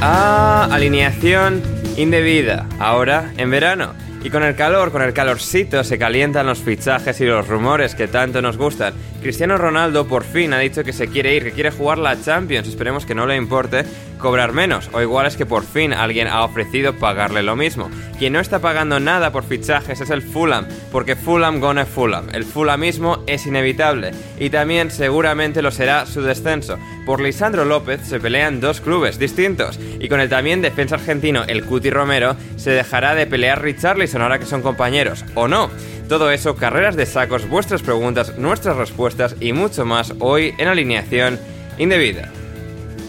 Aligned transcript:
A 0.00 0.68
Alineación 0.70 1.60
Indebida, 1.96 2.68
ahora 2.78 3.32
en 3.36 3.50
verano. 3.50 3.94
Y 4.22 4.30
con 4.30 4.44
el 4.44 4.54
calor, 4.54 4.92
con 4.92 5.02
el 5.02 5.12
calorcito, 5.12 5.82
se 5.82 5.98
calientan 5.98 6.46
los 6.46 6.60
fichajes 6.60 7.20
y 7.20 7.24
los 7.24 7.48
rumores 7.48 7.96
que 7.96 8.06
tanto 8.06 8.40
nos 8.40 8.56
gustan. 8.56 8.94
Cristiano 9.22 9.58
Ronaldo 9.58 10.06
por 10.06 10.22
fin 10.22 10.52
ha 10.52 10.60
dicho 10.60 10.84
que 10.84 10.92
se 10.92 11.08
quiere 11.08 11.34
ir, 11.34 11.42
que 11.42 11.50
quiere 11.50 11.72
jugar 11.72 11.98
la 11.98 12.20
Champions. 12.20 12.68
Esperemos 12.68 13.06
que 13.06 13.16
no 13.16 13.26
le 13.26 13.34
importe 13.34 13.84
cobrar 14.18 14.52
menos. 14.52 14.90
O 14.92 15.00
igual 15.00 15.26
es 15.26 15.36
que 15.36 15.46
por 15.46 15.64
fin 15.64 15.92
alguien 15.92 16.28
ha 16.28 16.44
ofrecido 16.44 16.94
pagarle 16.94 17.42
lo 17.42 17.56
mismo. 17.56 17.90
Quien 18.18 18.32
no 18.32 18.40
está 18.40 18.60
pagando 18.60 19.00
nada 19.00 19.32
por 19.32 19.44
fichajes 19.44 20.00
es 20.00 20.10
el 20.10 20.22
Fulham, 20.22 20.66
porque 20.90 21.16
Fulham 21.16 21.60
gone 21.60 21.84
Fulham. 21.84 22.28
El 22.32 22.44
Fulhamismo 22.44 23.22
es 23.26 23.46
inevitable. 23.46 24.12
Y 24.38 24.50
también 24.50 24.90
seguramente 24.90 25.62
lo 25.62 25.70
será 25.70 26.06
su 26.06 26.22
descenso. 26.22 26.78
Por 27.04 27.20
Lisandro 27.20 27.64
López 27.64 28.00
se 28.02 28.20
pelean 28.20 28.60
dos 28.60 28.80
clubes 28.80 29.18
distintos. 29.18 29.78
Y 30.00 30.08
con 30.08 30.20
el 30.20 30.28
también 30.28 30.62
defensa 30.62 30.96
argentino, 30.96 31.44
el 31.46 31.64
Cuti 31.64 31.90
Romero, 31.90 32.36
se 32.56 32.70
dejará 32.70 33.14
de 33.14 33.26
pelear 33.26 33.62
Richarlison 33.62 34.22
ahora 34.22 34.38
que 34.38 34.46
son 34.46 34.62
compañeros. 34.62 35.24
¿O 35.34 35.48
no? 35.48 35.70
Todo 36.08 36.30
eso, 36.30 36.54
carreras 36.54 36.96
de 36.96 37.04
sacos, 37.04 37.48
vuestras 37.48 37.82
preguntas, 37.82 38.38
nuestras 38.38 38.76
respuestas 38.76 39.36
y 39.40 39.52
mucho 39.52 39.84
más 39.84 40.14
hoy 40.20 40.54
en 40.58 40.68
alineación 40.68 41.38
indebida. 41.78 42.30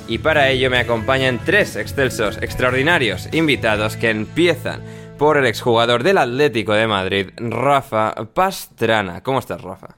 Y 0.09 0.19
para 0.19 0.50
ello 0.50 0.69
me 0.69 0.78
acompañan 0.78 1.41
tres 1.44 1.75
excelsos, 1.75 2.38
extraordinarios 2.41 3.28
invitados 3.34 3.97
que 3.97 4.09
empiezan 4.09 4.81
por 5.18 5.35
el 5.35 5.45
exjugador 5.45 6.03
del 6.03 6.18
Atlético 6.18 6.72
de 6.73 6.88
Madrid, 6.88 7.29
Rafa 7.35 8.13
Pastrana. 8.34 9.22
¿Cómo 9.22 9.40
estás, 9.40 9.62
Rafa? 9.62 9.97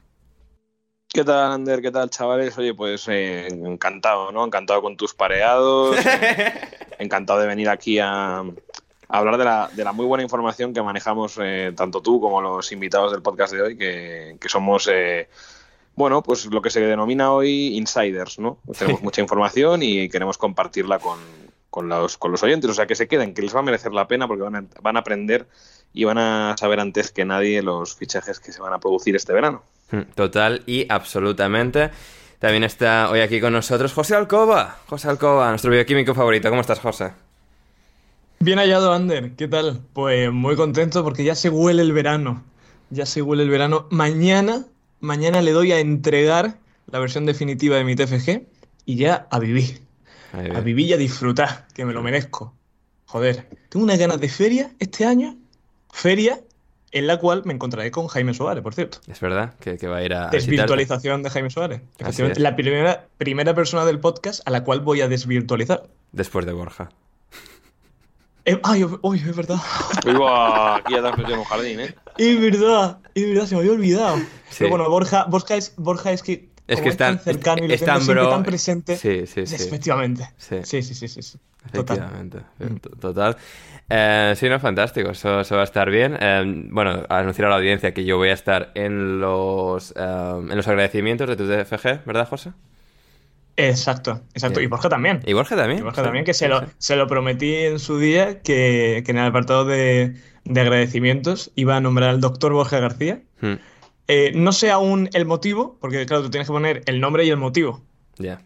¿Qué 1.08 1.24
tal, 1.24 1.52
Ander? 1.52 1.82
¿Qué 1.82 1.92
tal, 1.92 2.10
chavales? 2.10 2.58
Oye, 2.58 2.74
pues 2.74 3.08
eh, 3.08 3.48
encantado, 3.48 4.32
¿no? 4.32 4.44
Encantado 4.46 4.82
con 4.82 4.98
tus 4.98 5.14
pareados. 5.14 5.96
encantado 7.00 7.40
de 7.40 7.48
venir 7.48 7.70
aquí 7.70 8.00
a, 8.00 8.40
a 8.40 9.18
hablar 9.18 9.38
de 9.38 9.46
la, 9.46 9.70
de 9.74 9.84
la, 9.84 9.92
muy 9.92 10.06
buena 10.06 10.24
información 10.24 10.74
que 10.74 10.82
manejamos 10.82 11.38
eh, 11.40 11.72
tanto 11.76 12.02
tú 12.02 12.20
como 12.20 12.42
los 12.42 12.72
invitados 12.72 13.12
del 13.12 13.22
podcast 13.22 13.54
de 13.54 13.62
hoy, 13.62 13.78
que, 13.78 14.38
que 14.40 14.50
somos, 14.50 14.90
eh, 14.92 15.30
bueno, 16.00 16.24
pues 16.24 16.46
lo 16.46 16.62
que 16.62 16.70
se 16.70 16.80
denomina 16.80 17.34
hoy 17.34 17.76
insiders, 17.76 18.40
¿no? 18.40 18.58
Tenemos 18.78 19.04
mucha 19.04 19.20
información 19.20 19.84
y 19.84 20.08
queremos 20.08 20.38
compartirla 20.38 20.98
con, 20.98 21.20
con, 21.70 21.90
los, 21.90 22.18
con 22.18 22.32
los 22.32 22.42
oyentes, 22.42 22.72
o 22.72 22.74
sea, 22.74 22.88
que 22.88 22.96
se 22.96 23.10
queden, 23.10 23.34
que 23.34 23.42
les 23.42 23.54
va 23.54 23.60
a 23.60 23.64
merecer 23.64 23.92
la 23.92 24.08
pena 24.08 24.26
porque 24.26 24.44
van 24.44 24.56
a, 24.56 24.64
van 24.82 24.96
a 24.96 25.02
aprender 25.02 25.50
y 25.94 26.06
van 26.06 26.18
a 26.18 26.56
saber 26.58 26.80
antes 26.80 27.12
que 27.12 27.26
nadie 27.26 27.62
los 27.62 27.96
fichajes 27.96 28.40
que 28.40 28.54
se 28.54 28.62
van 28.62 28.72
a 28.72 28.80
producir 28.80 29.14
este 29.18 29.34
verano. 29.34 29.62
Total 30.16 30.64
y 30.66 30.86
absolutamente. 30.88 31.90
También 32.40 32.64
está 32.64 33.10
hoy 33.12 33.20
aquí 33.20 33.42
con 33.42 33.52
nosotros 33.52 33.92
José 33.92 34.16
Alcoba. 34.16 34.78
José 34.88 35.10
Alcoba, 35.10 35.50
nuestro 35.50 35.70
bioquímico 35.70 36.16
favorito. 36.16 36.48
¿Cómo 36.48 36.62
estás, 36.62 36.80
José? 36.80 37.12
Bien 38.40 38.58
hallado, 38.58 38.94
Ander. 38.94 39.32
¿Qué 39.36 39.50
tal? 39.50 39.82
Pues 39.92 40.32
muy 40.32 40.56
contento 40.56 41.04
porque 41.04 41.26
ya 41.26 41.36
se 41.36 41.50
huele 41.50 41.82
el 41.82 41.92
verano. 41.92 42.46
Ya 42.90 43.06
se 43.06 43.22
huele 43.22 43.44
el 43.44 43.50
verano. 43.50 43.88
Mañana, 43.90 44.66
mañana 45.00 45.42
le 45.42 45.52
doy 45.52 45.72
a 45.72 45.80
entregar 45.80 46.58
la 46.88 47.00
versión 47.00 47.26
definitiva 47.26 47.78
de 47.78 47.84
mi 47.84 47.96
TFG 47.96 48.44
y 48.86 48.96
ya 48.96 49.28
a 49.30 49.40
vivir. 49.40 49.82
A 50.34 50.60
vivir 50.62 50.88
y 50.88 50.94
a 50.94 50.98
disfrutar, 50.98 51.68
que 51.74 51.86
me 51.86 51.94
lo 51.94 52.04
merezco. 52.04 52.54
Joder, 53.06 53.48
tengo 53.70 53.84
unas 53.84 53.98
ganas 53.98 54.20
de 54.20 54.30
feria 54.30 54.72
este 54.80 55.06
año. 55.06 55.36
Feria 55.92 56.40
en 56.92 57.08
la 57.08 57.18
cual 57.18 57.44
me 57.46 57.54
encontraré 57.54 57.92
con 57.92 58.08
Jaime 58.08 58.34
Suárez, 58.34 58.64
por 58.64 58.74
cierto. 58.74 59.00
Es 59.08 59.20
verdad, 59.20 59.56
que, 59.60 59.78
que 59.78 59.88
va 59.88 59.98
a 59.98 60.04
ir 60.04 60.14
a. 60.14 60.30
Desvirtualización 60.30 61.24
de 61.24 61.30
Jaime 61.30 61.50
Suárez. 61.50 61.82
Efectivamente, 61.98 62.40
la 62.40 62.56
primera, 62.56 63.08
primera 63.18 63.54
persona 63.54 63.86
del 63.86 64.00
podcast 64.00 64.42
a 64.48 64.52
la 64.52 64.64
cual 64.64 64.82
voy 64.82 65.02
a 65.02 65.08
desvirtualizar. 65.08 65.88
Después 66.12 66.46
de 66.46 66.54
Borja. 66.54 66.90
Eh, 68.46 68.60
ay, 68.64 68.86
uy, 69.02 69.18
es 69.18 69.36
verdad. 69.36 69.58
Vivo 70.06 70.28
aquí 70.28 70.94
ya 70.94 71.02
te 71.02 71.08
has 71.08 71.18
metido 71.18 71.34
en 71.36 71.40
un 71.40 71.46
jardín, 71.46 71.80
¿eh? 71.80 71.96
Es 72.18 72.42
verdad, 72.42 73.00
es 73.14 73.28
verdad, 73.28 73.46
se 73.46 73.56
me 73.56 73.62
había 73.62 73.74
olvidado. 73.74 74.18
Sí. 74.18 74.26
Pero 74.60 74.70
bueno, 74.72 74.90
Borja, 74.90 75.26
Borja, 75.26 75.56
es, 75.56 75.74
Borja 75.78 76.12
es 76.12 76.24
que. 76.24 76.50
Es 76.68 76.82
que 76.82 76.90
está 76.90 77.08
tan 77.08 77.20
cercano 77.20 77.66
y 77.66 77.68
lo 77.68 77.74
es 77.74 77.84
tan 77.84 78.00
tengo 78.00 78.14
bro. 78.14 78.30
tan 78.30 78.44
presente. 78.44 78.96
Sí, 78.96 79.26
sí, 79.26 79.48
sí. 79.48 79.56
Efectivamente. 79.56 80.30
Sí. 80.38 80.58
Sí, 80.64 80.84
sí, 80.84 80.94
sí, 80.94 81.08
sí. 81.08 81.22
sí. 81.24 81.40
Total. 81.72 81.98
Efectivamente. 81.98 82.90
Total. 83.00 83.38
Eh, 83.90 84.34
sí, 84.36 84.48
no, 84.48 84.60
fantástico. 84.60 85.10
Eso, 85.10 85.40
eso, 85.42 85.56
va 85.56 85.62
a 85.62 85.64
estar 85.64 85.90
bien. 85.90 86.16
Eh, 86.20 86.44
bueno, 86.70 87.06
anunciar 87.10 87.48
a 87.48 87.50
la 87.50 87.56
audiencia 87.56 87.94
que 87.94 88.06
yo 88.06 88.18
voy 88.18 88.30
a 88.30 88.34
estar 88.34 88.72
en 88.76 89.20
los, 89.20 89.94
eh, 89.96 89.96
en 89.98 90.56
los 90.56 90.68
agradecimientos 90.68 91.28
de 91.28 91.36
tu 91.36 91.48
DFG, 91.48 92.06
¿verdad, 92.06 92.28
José? 92.28 92.52
Exacto, 93.68 94.22
exacto. 94.34 94.60
Bien. 94.60 94.68
Y 94.68 94.72
Borja 94.72 94.90
también. 94.90 95.22
Y 95.26 95.34
Borja 95.34 95.56
también. 95.56 95.80
Y 95.80 95.84
Borja 95.84 96.02
sí. 96.02 96.04
también, 96.06 96.26
que 96.26 96.34
se 96.34 96.48
lo, 96.48 96.62
sí. 96.62 96.66
se 96.78 96.96
lo 96.96 97.08
prometí 97.08 97.54
en 97.56 97.80
su 97.80 98.00
día 98.00 98.42
que, 98.42 99.04
que 99.06 99.12
en 99.12 99.18
el 99.18 99.26
apartado 99.28 99.66
de, 99.66 100.16
de 100.46 100.62
agradecimientos 100.62 101.52
iba 101.56 101.76
a 101.76 101.82
nombrar 101.82 102.10
al 102.10 102.22
doctor 102.22 102.54
Borja 102.54 102.80
García. 102.80 103.22
Hmm, 103.42 103.56
Eh, 104.08 104.32
no 104.34 104.52
sé 104.52 104.72
aún 104.72 105.08
el 105.14 105.26
motivo, 105.26 105.78
porque 105.80 106.06
claro, 106.08 106.24
tú 106.24 106.30
tienes 106.32 106.48
que 106.48 106.54
poner 106.54 106.82
el 106.88 107.00
nombre 107.00 107.26
y 107.26 107.30
el 107.30 107.38
motivo. 107.38 107.82
Ya, 108.18 108.42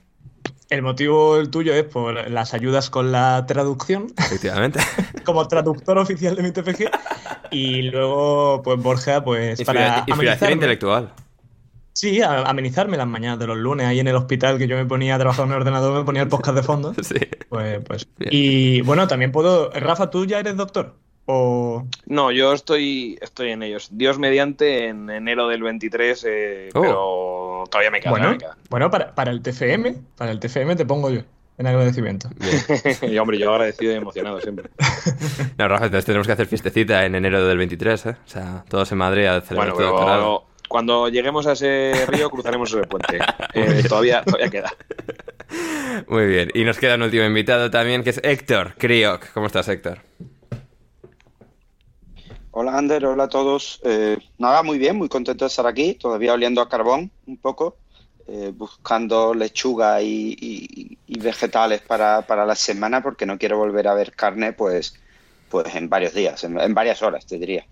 El 0.70 0.82
motivo 0.82 1.38
el 1.38 1.50
tuyo 1.50 1.74
es 1.74 1.84
por 1.86 2.30
las 2.30 2.54
ayudas 2.54 2.90
con 2.90 3.12
la 3.14 3.46
traducción, 3.48 4.08
efectivamente. 4.18 4.80
como 5.26 5.48
traductor 5.48 5.98
oficial 5.98 6.36
de 6.36 6.44
mi 6.44 6.52
TFG. 6.52 6.90
Y 7.52 7.84
luego, 7.84 8.62
pues 8.64 8.78
Borja, 8.82 9.24
pues 9.24 9.60
Inspira- 9.60 9.66
para 9.66 10.04
inspiración 10.08 10.52
intelectual. 10.54 11.14
Sí, 11.94 12.22
a- 12.22 12.42
amenizarme 12.42 12.98
las 12.98 13.08
mañanas 13.08 13.40
de 13.40 13.48
los 13.48 13.58
lunes 13.58 13.88
ahí 13.88 14.00
en 14.00 14.08
el 14.08 14.16
hospital 14.16 14.58
que 14.58 14.68
yo 14.68 14.76
me 14.76 14.86
ponía 14.86 15.16
a 15.16 15.20
trabajar 15.20 15.46
en 15.46 15.52
el 15.52 15.58
ordenador, 15.58 15.98
me 15.98 16.04
ponía 16.04 16.24
el 16.24 16.28
podcast 16.28 16.56
de 16.58 16.64
fondo. 16.64 16.94
Sí. 17.04 17.16
Pues, 17.50 17.80
pues. 17.86 18.08
Bien. 18.18 18.30
Y 18.32 18.82
bueno, 18.82 19.08
también 19.08 19.32
puedo. 19.32 19.70
Rafa, 19.72 20.10
¿tú 20.10 20.26
ya 20.26 20.40
eres 20.40 20.56
doctor? 20.58 20.96
O. 21.26 21.86
No, 22.06 22.32
yo 22.32 22.52
estoy, 22.52 23.18
estoy 23.22 23.52
en 23.52 23.64
ellos. 23.64 23.88
Dios 23.92 24.20
mediante, 24.20 24.88
en 24.90 25.10
enero 25.10 25.48
del 25.48 25.64
23, 25.64 26.26
eh, 26.28 26.70
Oh. 26.74 26.82
pero 26.82 27.64
todavía 27.72 27.92
me 27.92 28.02
queda. 28.02 28.10
Bueno, 28.12 28.32
me 28.32 28.38
queda. 28.38 28.58
bueno 28.70 28.92
para, 28.92 29.16
para 29.16 29.32
el 29.32 29.42
TFM, 29.42 29.96
para 30.18 30.32
el 30.32 30.40
TFM 30.42 30.76
te 30.76 30.86
pongo 30.86 31.10
yo. 31.10 31.22
en 31.58 31.68
agradecimiento. 31.68 32.28
y 33.04 33.18
hombre, 33.20 33.38
yo 33.38 33.52
agradecido 33.54 33.94
y 33.94 33.96
emocionado 33.96 34.42
siempre. 34.42 34.70
No, 35.58 35.68
Rafa, 35.70 35.86
entonces 35.86 36.06
tenemos 36.06 36.28
que 36.28 36.34
hacer 36.34 36.48
fiestecita 36.48 37.06
en 37.06 37.16
enero 37.16 37.46
del 37.48 37.58
23, 37.58 38.06
¿eh? 38.08 38.10
O 38.26 38.28
sea, 38.30 38.66
todos 38.68 38.92
en 38.92 38.98
Madrid 38.98 39.26
a 39.28 39.40
celebrar 39.42 39.74
Bueno, 39.76 39.96
pero 39.96 40.44
cuando 40.68 41.08
lleguemos 41.10 41.46
a 41.48 41.54
ese 41.54 42.06
río 42.08 42.30
cruzaremos 42.30 42.72
ese 42.74 42.84
puente. 42.88 43.20
Eh, 43.54 43.84
todavía, 43.90 44.24
todavía 44.24 44.50
queda. 44.50 44.74
Muy 46.08 46.26
bien. 46.26 46.50
Y 46.54 46.64
nos 46.64 46.78
queda 46.78 46.96
un 46.96 47.04
último 47.04 47.24
invitado 47.26 47.70
también, 47.70 48.04
que 48.04 48.10
es 48.12 48.20
Héctor 48.24 48.74
Crioc. 48.78 49.32
¿Cómo 49.34 49.46
estás, 49.48 49.68
Héctor? 49.68 50.00
Hola 52.52 52.78
Ander, 52.78 53.06
hola 53.06 53.24
a 53.24 53.30
todos. 53.30 53.80
Eh, 53.84 54.18
nada, 54.38 54.62
muy 54.64 54.78
bien, 54.78 54.96
muy 54.96 55.10
contento 55.10 55.46
de 55.46 55.50
estar 55.50 55.66
aquí, 55.66 55.96
todavía 55.96 56.34
oliendo 56.34 56.62
a 56.62 56.70
carbón 56.70 57.10
un 57.26 57.38
poco, 57.38 57.78
eh, 58.28 58.52
buscando 58.56 59.34
lechuga 59.34 60.02
y, 60.02 60.36
y- 60.40 60.98
y 61.08 61.20
vegetales 61.20 61.82
para, 61.82 62.22
para 62.22 62.46
la 62.46 62.56
semana 62.56 63.02
porque 63.02 63.26
no 63.26 63.38
quiero 63.40 63.58
volver 63.58 63.88
a 63.88 63.96
ver 63.96 64.12
carne 64.14 64.54
pues, 64.54 64.94
pues 65.50 65.74
en 65.76 65.90
varios 65.90 66.14
días, 66.14 66.44
en, 66.44 66.60
en 66.60 66.74
varias 66.76 67.02
horas 67.02 67.26
te 67.26 67.38
diría. 67.40 67.66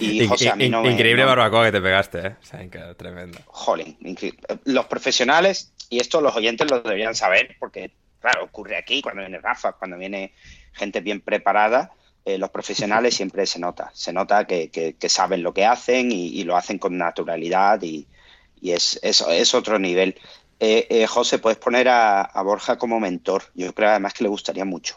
Y 0.00 0.22
In- 0.22 0.28
José, 0.28 0.50
a 0.50 0.56
mí 0.56 0.64
in- 0.66 0.70
no 0.72 0.82
me- 0.82 0.90
increíble 0.92 1.22
no- 1.22 1.28
barbacoa 1.28 1.66
que 1.66 1.72
te 1.72 1.80
pegaste, 1.80 2.18
¿eh? 2.26 2.36
O 2.40 2.44
sea, 2.44 2.68
que- 2.68 2.94
tremendo. 2.96 3.38
Jolín, 3.46 3.96
incre- 4.00 4.36
los 4.64 4.86
profesionales, 4.86 5.72
y 5.90 6.00
esto 6.00 6.20
los 6.20 6.34
oyentes 6.36 6.70
lo 6.70 6.80
deberían 6.80 7.14
saber, 7.14 7.56
porque 7.58 7.92
claro, 8.20 8.44
ocurre 8.44 8.76
aquí 8.76 9.02
cuando 9.02 9.20
viene 9.22 9.38
Rafa, 9.38 9.72
cuando 9.72 9.98
viene 9.98 10.32
gente 10.72 11.00
bien 11.00 11.20
preparada, 11.20 11.90
eh, 12.24 12.38
los 12.38 12.50
profesionales 12.50 13.14
siempre 13.16 13.46
se 13.46 13.58
nota, 13.58 13.90
se 13.94 14.12
nota 14.12 14.46
que, 14.46 14.70
que- 14.70 14.94
que 14.94 15.08
saben 15.08 15.42
lo 15.42 15.52
que 15.52 15.66
hacen 15.66 16.12
y, 16.12 16.28
y 16.28 16.44
lo 16.44 16.56
hacen 16.56 16.78
con 16.78 16.96
naturalidad 16.96 17.82
y, 17.82 18.06
y 18.60 18.72
es, 18.72 18.98
es, 19.02 19.20
es 19.28 19.54
otro 19.54 19.78
nivel. 19.78 20.14
Eh, 20.60 20.86
eh, 20.90 21.06
José, 21.08 21.40
puedes 21.40 21.58
poner 21.58 21.88
a, 21.88 22.20
a 22.22 22.42
Borja 22.42 22.78
como 22.78 23.00
mentor, 23.00 23.42
yo 23.54 23.72
creo 23.74 23.90
además 23.90 24.14
que 24.14 24.22
le 24.22 24.28
gustaría 24.30 24.64
mucho. 24.64 24.94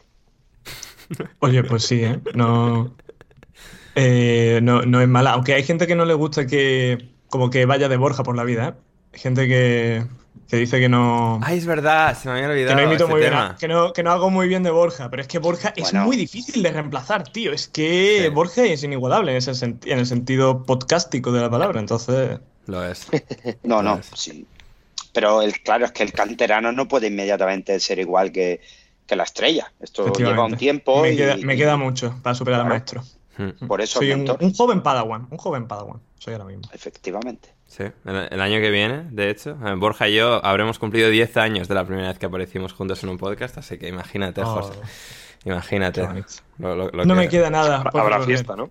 Oye, 1.40 1.64
pues 1.64 1.84
sí, 1.86 2.04
¿eh? 2.04 2.20
No, 2.36 2.96
eh, 3.96 4.60
no, 4.62 4.82
no 4.84 5.02
es 5.02 5.08
mala. 5.08 5.32
Aunque 5.32 5.54
hay 5.54 5.64
gente 5.64 5.88
que 5.88 5.96
no 5.96 6.06
le 6.06 6.14
gusta 6.14 6.46
que 6.48 7.10
como 7.30 7.50
que 7.50 7.66
vaya 7.66 7.90
de 7.90 7.98
Borja 7.98 8.24
por 8.24 8.36
la 8.36 8.44
vida, 8.44 8.68
¿eh? 8.70 8.74
Hay 9.14 9.20
gente 9.20 9.48
que, 9.48 10.04
que 10.50 10.58
dice 10.58 10.80
que 10.80 10.90
no, 10.90 11.40
Ay, 11.42 11.58
es 11.58 11.66
verdad, 11.66 12.18
se 12.18 12.28
me 12.28 12.34
había 12.34 12.48
que 12.48 12.52
olvidado 12.52 12.76
no 12.76 12.84
imito 12.84 13.08
muy 13.08 13.20
bien, 13.22 13.32
tema. 13.32 13.56
que 13.58 13.68
no, 13.70 13.94
que 13.94 14.04
no 14.04 14.12
hago 14.12 14.30
muy 14.30 14.48
bien 14.50 14.62
de 14.64 14.72
Borja. 14.72 15.10
Pero 15.10 15.22
es 15.22 15.28
que 15.28 15.40
Borja 15.40 15.74
es 15.76 15.94
muy 15.94 16.18
difícil 16.18 16.62
de 16.62 16.72
reemplazar, 16.72 17.24
tío. 17.30 17.54
Es 17.54 17.68
que 17.70 18.22
Sí. 18.24 18.30
Borja 18.30 18.64
es 18.66 18.84
inigualable 18.84 19.32
en, 19.32 19.38
ese 19.38 19.52
senti- 19.54 19.90
en 19.92 20.00
el 20.00 20.06
sentido 20.06 20.64
podcástico 20.64 21.32
de 21.32 21.42
la 21.42 21.50
palabra. 21.50 21.80
Entonces, 21.80 22.40
Lo 22.68 22.84
es. 22.84 23.08
No, 23.64 23.82
no, 23.82 24.02
sí. 24.16 24.46
Pero 25.14 25.42
el, 25.42 25.62
claro, 25.62 25.86
es 25.86 25.92
que 25.94 26.04
el 26.04 26.12
canterano 26.12 26.74
no 26.74 26.88
puede 26.90 27.08
inmediatamente 27.08 27.80
ser 27.80 28.00
igual 28.00 28.34
que, 28.34 28.60
que 29.08 29.16
la 29.16 29.24
estrella. 29.24 29.72
Esto 29.80 30.12
lleva 30.12 30.44
un 30.44 30.58
tiempo 30.58 31.02
me 31.04 31.14
y, 31.14 31.16
queda, 31.16 31.38
me 31.38 31.54
y 31.54 31.58
queda 31.58 31.78
mucho 31.78 32.20
para 32.22 32.36
superar 32.36 32.60
al 32.62 32.66
Claro. 32.68 32.76
maestro. 32.80 33.04
Mm, 33.38 33.68
por 33.68 33.82
eso 33.82 34.00
Soy 34.00 34.12
un, 34.12 34.54
joven 34.54 34.82
Padawan, 34.82 35.28
un 35.30 35.38
joven 35.38 35.68
Padawan. 35.68 36.00
Soy 36.20 36.34
ahora 36.34 36.46
mismo. 36.46 36.64
efectivamente. 36.74 37.50
Sí, 37.68 37.84
el, 38.06 38.16
el 38.32 38.42
año 38.42 38.60
que 38.60 38.70
viene, 38.70 39.08
de 39.12 39.30
hecho, 39.30 39.58
eh, 39.66 39.74
Borja 39.76 40.08
y 40.08 40.16
yo 40.16 40.44
habremos 40.46 40.80
cumplido 40.80 41.10
10 41.10 41.36
años 41.38 41.68
de 41.68 41.76
la 41.76 41.84
primera 41.86 42.08
vez 42.10 42.20
que 42.20 42.28
aparecimos 42.28 42.74
juntos 42.74 43.04
en 43.04 43.10
un 43.10 43.18
podcast, 43.18 43.58
así 43.58 43.78
que 43.78 43.88
imagínate, 43.90 44.42
Oh, 44.42 44.46
José. 44.46 44.80
Imagínate. 45.46 46.02
qué 46.02 46.08
bonito. 46.08 46.28
Lo- 46.58 46.76
lo- 46.76 46.90
lo 46.92 47.06
no 47.06 47.14
que- 47.14 47.20
me 47.20 47.30
queda 47.30 47.50
nada. 47.50 47.84
Habrá 47.94 48.22
fiesta, 48.22 48.56
¿no? 48.56 48.70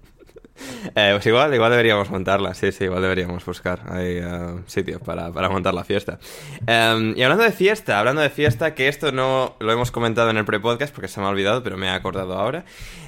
Eh, 0.97 1.11
pues 1.13 1.27
igual, 1.27 1.53
igual 1.53 1.71
deberíamos 1.71 2.11
montarla, 2.11 2.55
sí, 2.55 2.71
sí, 2.71 2.85
igual 2.85 3.03
deberíamos 3.03 3.45
buscar 3.45 3.81
ahí 3.91 4.19
eh, 4.23 4.61
sitios 4.67 5.01
para, 5.01 5.33
para 5.33 5.49
montar 5.49 5.75
la 5.75 5.83
fiesta. 5.83 6.19
Eh, 6.67 7.15
y 7.17 7.23
hablando 7.23 7.43
de 7.43 7.53
fiesta, 7.53 7.99
hablando 7.99 8.21
de 8.21 8.31
fiesta, 8.31 8.75
que 8.75 8.87
esto 8.87 9.11
no 9.11 9.57
lo 9.61 9.73
hemos 9.73 9.91
comentado 9.91 10.31
en 10.31 10.37
el 10.37 10.45
pre-podcast 10.45 10.95
porque 10.95 11.09
se 11.09 11.21
me 11.21 11.27
ha 11.27 11.31
olvidado, 11.31 11.63
pero 11.63 11.77
me 11.77 11.87
he 11.87 11.91
acordado 11.91 12.35
ahora. 12.35 12.65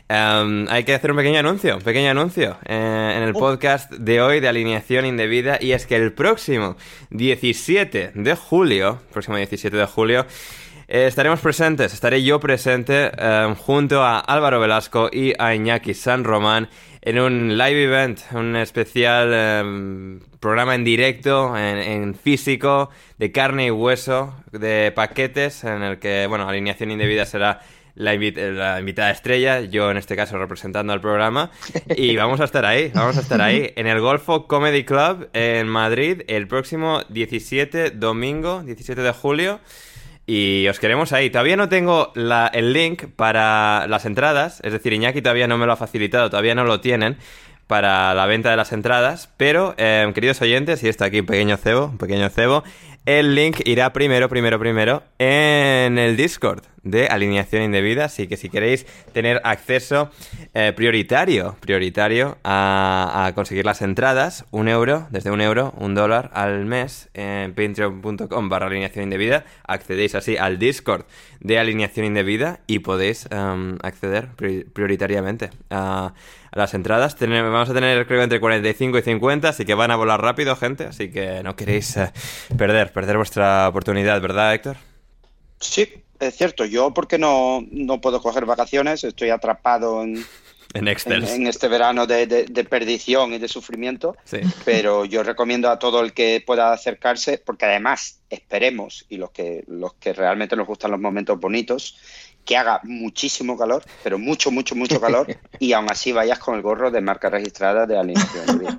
Eh, 0.09 0.67
hay 0.69 0.85
que 0.85 0.95
hacer 0.95 1.11
un 1.11 1.17
pequeño 1.17 1.39
anuncio, 1.39 1.77
un 1.77 1.83
pequeño 1.83 2.11
anuncio 2.11 2.57
eh, 2.65 3.15
en 3.17 3.23
el 3.23 3.33
podcast 3.33 3.91
de 3.93 4.21
hoy 4.21 4.41
de 4.41 4.49
alineación 4.49 5.05
indebida 5.05 5.59
y 5.61 5.73
es 5.73 5.87
que 5.87 5.97
el 5.97 6.13
próximo 6.13 6.77
17 7.11 8.13
de 8.15 8.37
julio, 8.37 9.01
próximo 9.13 9.37
17 9.37 9.77
de 9.77 9.87
julio, 9.87 10.27
eh, 10.89 11.07
estaremos 11.09 11.41
presentes, 11.41 11.93
estaré 11.93 12.23
yo 12.23 12.39
presente 12.39 13.11
eh, 13.19 13.55
junto 13.59 14.05
a 14.05 14.21
Álvaro 14.21 14.61
Velasco 14.61 15.11
y 15.13 15.33
a 15.37 15.53
Iñaki 15.53 15.95
San 15.95 16.23
Román 16.23 16.69
en 17.07 17.21
un 17.21 17.57
live 17.57 17.85
event, 17.85 18.19
un 18.33 18.57
especial 18.57 19.31
eh, 19.33 20.19
programa 20.41 20.75
en 20.75 20.83
directo, 20.83 21.57
en, 21.57 21.79
en 21.79 22.15
físico, 22.17 22.91
de 23.17 23.31
carne 23.31 23.67
y 23.67 23.71
hueso, 23.71 24.35
de 24.51 24.93
paquetes, 24.95 25.63
en 25.63 25.83
el 25.83 25.99
que, 26.01 26.27
bueno, 26.29 26.49
alineación 26.49 26.91
indebida 26.91 27.25
será 27.25 27.61
la, 27.95 28.13
invi- 28.15 28.35
la 28.53 28.81
invitada 28.81 29.13
estrella, 29.13 29.61
yo 29.61 29.89
en 29.91 29.99
este 29.99 30.17
caso 30.17 30.37
representando 30.37 30.93
al 30.93 31.01
programa, 31.01 31.53
y 31.97 32.17
vamos 32.23 32.41
a 32.41 32.45
estar 32.45 32.67
ahí, 32.67 32.91
vamos 32.93 33.17
a 33.17 33.21
estar 33.21 33.41
ahí, 33.41 33.73
en 33.77 33.87
el 33.87 34.01
Golfo 34.01 34.49
Comedy 34.49 34.85
Club 34.85 35.29
en 35.33 35.69
Madrid, 35.69 36.23
el 36.27 36.49
próximo 36.49 37.03
17, 37.09 37.91
domingo, 37.93 38.63
17 38.65 39.01
de 39.01 39.13
julio. 39.13 39.61
Y 40.27 40.67
os 40.69 40.81
queremos 40.81 41.13
ahí. 41.13 41.31
Todavía 41.31 41.57
no 41.57 41.69
tengo 41.69 42.11
la- 42.15 42.51
el 42.53 42.73
link 42.73 43.05
para 43.15 43.87
las 43.89 44.05
entradas. 44.07 44.61
Es 44.65 44.73
decir, 44.73 44.93
Iñaki 44.93 45.23
todavía 45.23 45.47
no 45.47 45.57
me 45.57 45.67
lo 45.67 45.73
ha 45.73 45.77
facilitado, 45.77 46.31
todavía 46.31 46.55
no 46.55 46.65
lo 46.65 46.81
tienen 46.81 47.17
para 47.69 48.13
la 48.15 48.27
venta 48.27 48.51
de 48.51 48.57
las 48.57 48.73
entradas. 48.73 49.29
Pero, 49.37 49.75
eh, 49.77 50.11
queridos 50.15 50.41
oyentes, 50.43 50.83
y 50.83 50.89
está 50.89 51.05
aquí 51.07 51.21
un 51.21 51.27
pequeño 51.27 51.57
cebo, 51.57 51.87
un 51.87 51.99
pequeño 51.99 52.29
cebo, 52.29 52.65
el 53.07 53.35
link 53.35 53.61
irá 53.65 53.93
primero, 53.93 54.29
primero, 54.29 54.59
primero 54.59 55.03
en 55.19 55.97
el 55.99 56.17
Discord 56.17 56.63
de 56.83 57.07
Alineación 57.07 57.63
Indebida. 57.63 58.05
Así 58.07 58.27
que 58.29 58.37
si 58.37 58.49
queréis 58.49 58.85
tener 59.13 59.41
acceso 59.45 60.11
eh, 60.55 60.73
prioritario, 60.75 61.57
prioritario 61.61 62.37
a, 62.45 63.33
conseguir 63.35 63.65
las 63.65 63.81
entradas, 63.83 64.45
un 64.51 64.69
euro, 64.69 65.07
desde 65.11 65.31
un 65.31 65.41
euro, 65.41 65.73
un 65.79 65.95
dólar 65.95 66.31
al 66.35 66.65
mes 66.67 67.09
en 67.15 67.55
patreon.com 67.55 68.49
barra 68.49 68.67
alineación 68.67 69.05
indebida, 69.05 69.45
accedéis 69.67 70.15
así 70.15 70.37
al 70.37 70.59
Discord 70.59 71.05
de 71.41 71.59
Alineación 71.59 72.07
Indebida 72.07 72.61
y 72.67 72.81
podéis 72.81 73.29
em, 73.31 73.79
acceder 73.83 74.29
pri- 74.37 74.65
prioritariamente 74.65 75.51
a 75.71 76.13
las 76.57 76.75
entradas. 76.75 77.17
Tener- 77.17 77.43
vamos 77.45 77.69
a 77.71 77.75
tener 77.75 78.07
creo 78.07 78.23
entre 78.23 78.41
45 78.41 78.99
y 78.99 79.03
50, 79.03 79.49
así 79.49 79.65
que 79.65 79.75
van 79.75 79.91
a 79.91 79.97
volar 79.97 80.21
rápido, 80.21 80.57
gente, 80.57 80.85
así 80.85 81.11
que 81.11 81.43
no 81.43 81.55
queréis 81.57 81.97
eh, 81.97 82.11
perder, 82.57 82.93
perder 82.93 83.17
vuestra 83.17 83.69
oportunidad, 83.69 84.21
¿verdad, 84.21 84.55
Héctor? 84.55 84.77
Sí, 85.61 85.89
es 86.21 86.37
cierto. 86.37 86.65
Yo 86.65 86.93
porque 86.93 87.19
no, 87.19 87.65
no 87.71 88.01
puedo 88.01 88.21
coger 88.21 88.45
vacaciones, 88.47 89.05
estoy 89.05 89.31
atrapado 89.31 90.03
en, 90.03 90.25
En 90.75 90.89
Excel. 90.89 91.25
en, 91.25 91.43
en 91.43 91.47
este 91.47 91.69
verano 91.69 92.07
de, 92.07 92.27
de- 92.27 92.45
de 92.45 92.65
perdición 92.65 93.33
y 93.33 93.39
de 93.39 93.49
sufrimiento. 93.49 94.17
Sí. 94.25 94.39
Pero 94.65 95.05
yo 95.05 95.23
recomiendo 95.23 95.71
a 95.71 95.79
todo 95.79 96.01
el 96.01 96.13
que 96.13 96.43
pueda 96.47 96.73
acercarse, 96.73 97.39
porque 97.39 97.65
además 97.67 98.21
esperemos, 98.29 99.07
y 99.09 99.17
los 99.17 99.31
que, 99.31 99.65
los 99.69 99.95
que 99.95 100.13
realmente 100.13 100.57
nos 100.57 100.67
gustan 100.67 100.91
los 100.91 101.01
momentos 101.01 101.39
bonitos, 101.41 101.97
que 102.47 102.57
haga 102.57 102.81
muchísimo 102.85 103.59
calor, 103.59 103.83
pero 104.03 104.19
mucho, 104.19 104.51
mucho, 104.51 104.75
mucho 104.75 104.99
calor, 105.01 105.27
y 105.59 105.73
aún 105.75 105.91
así 105.91 106.13
vayas 106.13 106.39
con 106.39 106.55
el 106.55 106.63
gorro 106.63 106.91
de 106.91 107.03
marca 107.03 107.29
registrada 107.29 107.85
de 107.87 107.99
alineación. 107.99 108.79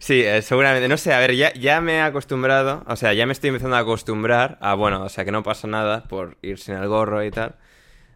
Sí, 0.00 0.20
eh, 0.22 0.42
seguramente. 0.42 0.88
No 0.88 0.96
sé, 0.96 1.14
a 1.14 1.18
ver, 1.20 1.34
ya, 1.34 1.52
ya 1.54 1.80
me 1.80 1.94
he 1.96 2.00
acostumbrado, 2.02 2.82
o 2.86 2.96
sea, 2.96 3.12
ya 3.14 3.24
me 3.26 3.32
estoy 3.32 3.48
empezando 3.48 3.76
a 3.76 3.80
acostumbrar 3.80 4.58
a, 4.60 4.74
bueno, 4.74 5.02
o 5.04 5.08
sea, 5.08 5.24
que 5.24 5.30
no 5.32 5.42
pasa 5.42 5.66
nada 5.68 6.04
por 6.04 6.36
ir 6.42 6.58
sin 6.58 6.74
el 6.74 6.88
gorro 6.88 7.24
y 7.24 7.30
tal. 7.30 7.54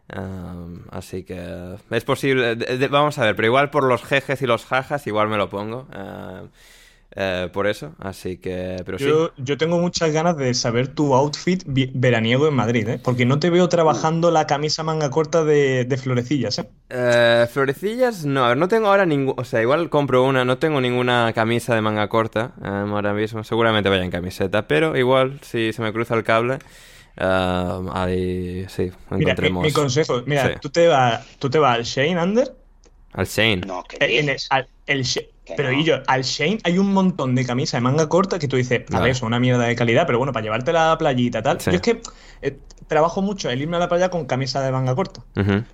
Am, 0.08 0.86
así 0.90 1.22
que 1.22 1.76
es 1.90 2.04
posible, 2.04 2.56
de- 2.56 2.78
de- 2.78 2.88
vamos 2.88 3.16
a 3.18 3.24
ver, 3.24 3.36
pero 3.36 3.46
igual 3.46 3.70
por 3.70 3.84
los 3.84 4.02
jejes 4.02 4.42
y 4.42 4.46
los 4.46 4.66
jajas, 4.66 5.06
igual 5.06 5.28
me 5.28 5.36
lo 5.36 5.48
pongo. 5.48 5.86
Eh, 7.16 7.48
por 7.52 7.66
eso, 7.66 7.94
así 7.98 8.38
que, 8.38 8.82
pero 8.84 8.98
sí. 8.98 9.04
Yo, 9.04 9.32
yo 9.36 9.56
tengo 9.58 9.78
muchas 9.78 10.12
ganas 10.12 10.36
de 10.36 10.52
saber 10.54 10.88
tu 10.94 11.14
outfit 11.14 11.62
veraniego 11.66 12.46
en 12.48 12.54
Madrid, 12.54 12.88
¿eh? 12.88 13.00
Porque 13.02 13.24
no 13.26 13.38
te 13.38 13.50
veo 13.50 13.68
trabajando 13.68 14.30
la 14.30 14.46
camisa 14.46 14.82
manga 14.82 15.10
corta 15.10 15.44
de, 15.44 15.84
de 15.84 15.96
florecillas, 15.96 16.58
¿eh? 16.58 16.70
Eh, 16.92 17.46
florecillas, 17.52 18.24
no, 18.24 18.44
a 18.44 18.48
ver, 18.48 18.56
no 18.56 18.66
tengo 18.66 18.88
ahora 18.88 19.06
ningún, 19.06 19.34
o 19.38 19.44
sea, 19.44 19.62
igual 19.62 19.90
compro 19.90 20.24
una, 20.24 20.44
no 20.44 20.58
tengo 20.58 20.80
ninguna 20.80 21.32
camisa 21.32 21.72
de 21.74 21.80
manga 21.80 22.08
corta 22.08 22.52
em, 22.64 22.92
ahora 22.92 23.12
mismo, 23.14 23.44
seguramente 23.44 23.88
vaya 23.88 24.02
en 24.02 24.10
camiseta, 24.10 24.66
pero 24.66 24.96
igual 24.96 25.38
si 25.42 25.72
se 25.72 25.82
me 25.82 25.92
cruza 25.92 26.16
el 26.16 26.24
cable, 26.24 26.58
em, 27.16 27.88
ahí 27.92 28.66
sí, 28.68 28.90
Mira, 29.16 29.36
mi, 29.40 29.52
encontremos 29.52 29.62
mi 29.62 29.72
consejo, 29.72 30.22
mira, 30.26 30.48
Sí. 30.48 30.58
tú 30.60 30.70
te 30.70 30.88
vas, 30.88 31.24
tú 31.38 31.48
te 31.50 31.58
vas 31.60 31.76
al 31.76 31.84
Shane 31.84 32.20
Under, 32.22 32.56
al 33.12 33.26
Shane. 33.26 33.60
No, 33.66 33.84
que 33.84 33.96
eh, 34.00 34.18
en 34.20 34.28
el, 34.30 34.38
al- 34.50 34.68
el 34.86 35.04
Que 35.04 35.30
pero 35.56 35.70
no. 35.72 35.78
y 35.78 35.84
yo, 35.84 35.96
al 36.06 36.22
Shane 36.22 36.58
hay 36.64 36.78
un 36.78 36.92
montón 36.92 37.34
de 37.34 37.44
camisas 37.46 37.78
de 37.78 37.82
manga 37.82 38.08
corta 38.08 38.38
que 38.38 38.48
tú 38.48 38.56
dices, 38.56 38.82
a 38.88 38.92
Vale. 38.94 39.06
ver, 39.06 39.16
son 39.16 39.28
una 39.28 39.40
mierda 39.40 39.64
de 39.64 39.74
calidad, 39.76 40.06
pero 40.06 40.18
bueno, 40.18 40.32
para 40.32 40.42
llevarte 40.44 40.70
a 40.70 40.74
la 40.74 40.98
playita 40.98 41.42
tal. 41.42 41.60
Sí. 41.60 41.70
Yo 41.70 41.76
es 41.76 41.82
que 41.82 42.00
eh, 42.42 42.58
trabajo 42.86 43.22
mucho 43.22 43.50
el 43.50 43.60
irme 43.62 43.76
a 43.76 43.80
la 43.80 43.88
playa 43.88 44.08
con 44.10 44.26
camisa 44.26 44.60
de 44.62 44.72
manga 44.72 44.94
corta. 44.94 45.22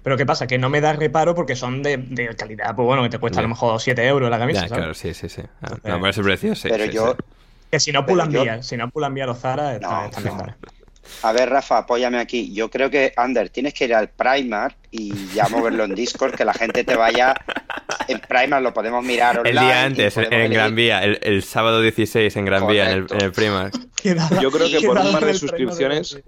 Pero 0.02 0.16
¿qué 0.16 0.26
pasa? 0.26 0.47
Que 0.47 0.59
no 0.59 0.68
me 0.68 0.80
da 0.80 0.92
reparo 0.92 1.35
porque 1.35 1.56
son 1.56 1.83
de, 1.83 1.97
de 1.97 2.35
calidad, 2.37 2.75
pues 2.75 2.87
bueno, 2.87 3.02
que 3.02 3.09
te 3.11 3.18
cuesta 3.18 3.40
a 3.40 3.42
lo 3.42 3.49
mejor 3.49 3.80
7 3.80 4.06
euros 4.06 4.30
la 4.30 4.38
camisa, 4.38 4.62
Ya, 4.62 4.68
¿sabes? 4.68 4.78
claro, 4.80 4.95
sí, 4.95 5.14
sí, 5.14 5.28
sí. 5.28 5.42
Ah, 5.45 5.49
Entonces- 5.62 5.90
no, 5.92 5.99
por 6.00 6.09
ese 6.11 6.23
precio, 6.23 6.54
sí. 6.54 6.68
Pero 6.71 6.85
sí, 6.85 6.90
yo, 6.92 7.12
sí. 7.18 7.25
Que 7.71 7.80
si 7.80 7.92
no 7.92 8.04
pulan 8.06 8.30
yo- 8.30 8.42
vía, 8.42 8.62
si 8.62 8.76
no 8.76 8.88
pulan 8.90 9.12
vía 9.14 9.26
los 9.26 9.38
Zara, 9.38 9.78
No, 9.78 10.04
están 10.04 10.23
bien 10.23 10.37
no. 10.37 10.54
A 11.23 11.33
ver, 11.33 11.49
Rafa, 11.49 11.78
apóyame 11.78 12.18
aquí. 12.18 12.52
Yo 12.52 12.68
creo 12.68 12.90
que, 12.90 13.12
Ander, 13.16 13.49
tienes 13.49 13.75
que 13.75 13.85
ir 13.85 13.95
al 13.95 14.09
Primark 14.09 14.76
y 14.90 15.14
ya 15.35 15.49
moverlo 15.49 15.85
en 15.85 15.95
Discord, 15.95 16.35
que 16.35 16.45
la 16.45 16.52
gente 16.52 16.83
te 16.85 16.97
vaya. 16.97 17.33
En 18.09 18.21
Primark 18.21 18.62
lo 18.62 18.73
podemos 18.75 19.05
mirar 19.05 19.38
online. 19.38 19.59
El 19.61 19.66
día 19.66 19.83
antes, 19.85 20.16
en, 20.16 20.33
en 20.33 20.52
Gran 20.52 20.73
elegir- 20.73 20.75
Vía, 20.75 21.05
el, 21.05 21.19
el 21.23 21.43
sábado 21.43 21.81
16 21.81 22.35
en 22.37 22.45
Gran 22.45 22.66
Vía, 22.66 22.90
en 22.90 22.99
el, 22.99 23.07
Correcto. 23.07 23.40
en 24.05 24.19
el 24.19 24.40
Yo 24.40 24.50
creo 24.50 24.69
que 24.69 24.87
por 24.87 24.99
un 24.99 25.12
par 25.12 25.25
de 25.25 25.35
suscripciones 25.35 26.19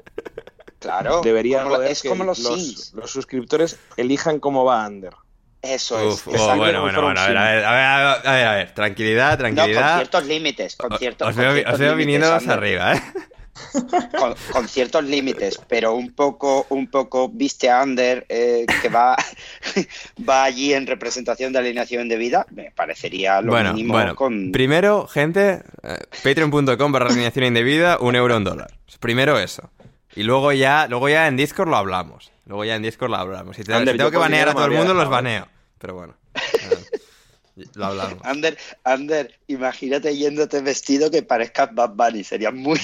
Claro. 0.80 1.20
debería 1.22 1.64
como 1.64 1.82
es 1.82 2.02
que 2.02 2.08
como 2.08 2.22
los, 2.24 2.38
los, 2.38 2.54
Sims. 2.62 2.92
los 2.94 3.10
suscriptores 3.10 3.78
elijan 3.96 4.38
cómo 4.38 4.64
va 4.64 4.86
Under. 4.86 5.12
Eso 5.60 5.96
Uf, 6.06 6.28
es. 6.28 6.40
oh, 6.40 6.56
bueno, 6.56 6.82
bueno, 6.82 7.02
bueno, 7.02 7.20
a 7.20 7.26
ver, 7.26 7.36
a 7.36 7.42
ver, 7.52 7.64
a 7.64 7.72
ver, 7.72 8.26
a 8.28 8.32
ver, 8.32 8.46
a 8.46 8.54
ver, 8.54 8.74
tranquilidad, 8.74 9.30
No, 9.38 9.44
con 9.44 9.54
tranquilidad. 9.54 9.96
ciertos 9.96 10.24
límites, 10.26 10.76
con 10.76 10.96
ciertos 10.96 11.28
os 11.28 11.34
veo, 11.34 11.64
os 11.72 11.78
veo 11.80 11.96
viniendo 11.96 12.32
Ander. 12.32 12.50
arriba, 12.52 12.94
¿eh? 12.94 13.02
Con, 14.18 14.34
con 14.52 14.68
ciertos 14.68 15.04
límites, 15.04 15.60
pero 15.68 15.94
un 15.94 16.12
poco, 16.12 16.66
un 16.70 16.88
poco 16.90 17.28
viste 17.28 17.68
a 17.70 17.80
Ander 17.80 18.24
eh, 18.28 18.66
que 18.82 18.88
va, 18.88 19.16
va 20.28 20.44
allí 20.44 20.72
en 20.74 20.86
representación 20.86 21.52
de 21.52 21.58
alineación 21.60 22.08
de 22.08 22.16
vida, 22.16 22.46
me 22.50 22.70
parecería 22.70 23.40
lo 23.40 23.52
bueno, 23.52 23.72
mínimo 23.72 23.94
bueno. 23.94 24.14
con 24.14 24.52
Primero, 24.52 25.06
gente, 25.06 25.62
eh, 25.82 25.98
patreon.com 26.22 26.92
barra 26.92 27.06
alineación 27.06 27.44
indebida, 27.46 27.98
un 27.98 28.16
euro, 28.16 28.36
un 28.36 28.44
dólar. 28.44 28.70
Primero 29.00 29.38
eso. 29.38 29.70
Y 30.16 30.24
luego 30.24 30.52
ya, 30.52 30.86
luego 30.88 31.08
ya 31.08 31.28
en 31.28 31.36
Discord 31.36 31.68
lo 31.68 31.76
hablamos. 31.76 32.32
Luego 32.46 32.64
ya 32.64 32.74
en 32.76 32.82
Discord 32.82 33.10
lo 33.10 33.16
hablamos. 33.16 33.56
Si, 33.56 33.62
te- 33.62 33.72
Ander, 33.74 33.94
si 33.94 33.98
tengo 33.98 34.10
que 34.10 34.16
banear 34.16 34.48
a 34.48 34.54
todo 34.54 34.64
el 34.64 34.72
mundo, 34.72 34.92
los 34.94 35.08
baneo. 35.08 35.46
Pero 35.78 35.94
bueno. 35.94 36.14
eh, 36.34 36.40
lo 37.74 37.86
hablamos. 37.86 38.18
Ander, 38.24 38.56
Ander, 38.84 39.38
imagínate 39.46 40.16
yéndote 40.16 40.60
vestido 40.60 41.10
que 41.10 41.22
parezcas 41.22 41.74
Bad 41.74 41.90
Bunny, 41.90 42.24
sería 42.24 42.50
muy, 42.50 42.80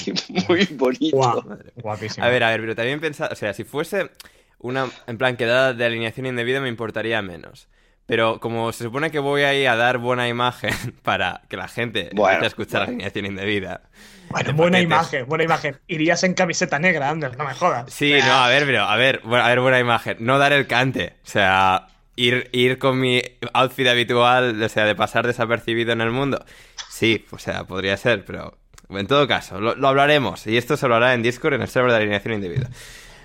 muy 0.48 0.64
bonito. 0.72 1.16
Guau, 1.16 1.58
guapísimo. 1.76 2.24
A 2.26 2.28
ver, 2.28 2.44
a 2.44 2.50
ver, 2.50 2.60
pero 2.60 2.74
también 2.74 3.00
pensar, 3.00 3.32
o 3.32 3.36
sea, 3.36 3.52
si 3.54 3.64
fuese 3.64 4.10
una, 4.58 4.90
en 5.06 5.18
plan, 5.18 5.36
quedada 5.36 5.74
de 5.74 5.84
alineación 5.84 6.26
indebida 6.26 6.60
me 6.60 6.68
importaría 6.68 7.20
menos. 7.22 7.68
Pero 8.06 8.38
como 8.38 8.70
se 8.72 8.84
supone 8.84 9.10
que 9.10 9.18
voy 9.18 9.44
ahí 9.44 9.64
a 9.64 9.76
dar 9.76 9.96
buena 9.96 10.28
imagen 10.28 10.74
para 11.02 11.40
que 11.48 11.56
la 11.56 11.68
gente 11.68 12.10
Bueno, 12.12 12.34
empiece 12.34 12.44
a 12.44 12.48
escuchar 12.48 12.80
bueno. 12.80 12.90
alineación 12.90 13.24
indebida. 13.26 13.82
Bueno, 14.28 14.52
buena 14.54 14.78
paquetes. 14.78 14.84
imagen, 14.84 15.26
buena 15.26 15.44
imagen. 15.44 15.80
Irías 15.86 16.22
en 16.24 16.34
camiseta 16.34 16.78
negra, 16.78 17.08
Ander, 17.08 17.36
no 17.38 17.44
me 17.44 17.54
jodas. 17.54 17.90
Sí, 17.92 18.22
no, 18.24 18.32
a 18.34 18.48
ver, 18.48 18.64
pero, 18.66 18.82
a 18.82 18.96
ver, 18.96 19.22
a 19.24 19.48
ver, 19.48 19.60
buena 19.60 19.78
imagen. 19.80 20.16
No 20.20 20.38
dar 20.38 20.52
el 20.52 20.66
cante. 20.66 21.14
O 21.24 21.26
sea, 21.28 21.86
ir, 22.16 22.48
ir 22.52 22.78
con 22.78 23.00
mi 23.00 23.22
outfit 23.52 23.86
habitual, 23.86 24.62
o 24.62 24.68
sea, 24.68 24.84
de 24.84 24.94
pasar 24.94 25.26
desapercibido 25.26 25.92
en 25.92 26.00
el 26.00 26.10
mundo. 26.10 26.44
Sí, 26.90 27.24
o 27.30 27.38
sea, 27.38 27.64
podría 27.64 27.96
ser, 27.96 28.24
pero 28.24 28.56
en 28.90 29.06
todo 29.06 29.26
caso, 29.26 29.60
lo, 29.60 29.74
lo 29.74 29.88
hablaremos. 29.88 30.46
Y 30.46 30.56
esto 30.56 30.76
se 30.76 30.86
hablará 30.86 31.14
en 31.14 31.22
Discord, 31.22 31.54
en 31.54 31.62
el 31.62 31.68
server 31.68 31.90
de 31.90 31.96
alineación 31.98 32.34
indebida. 32.34 32.70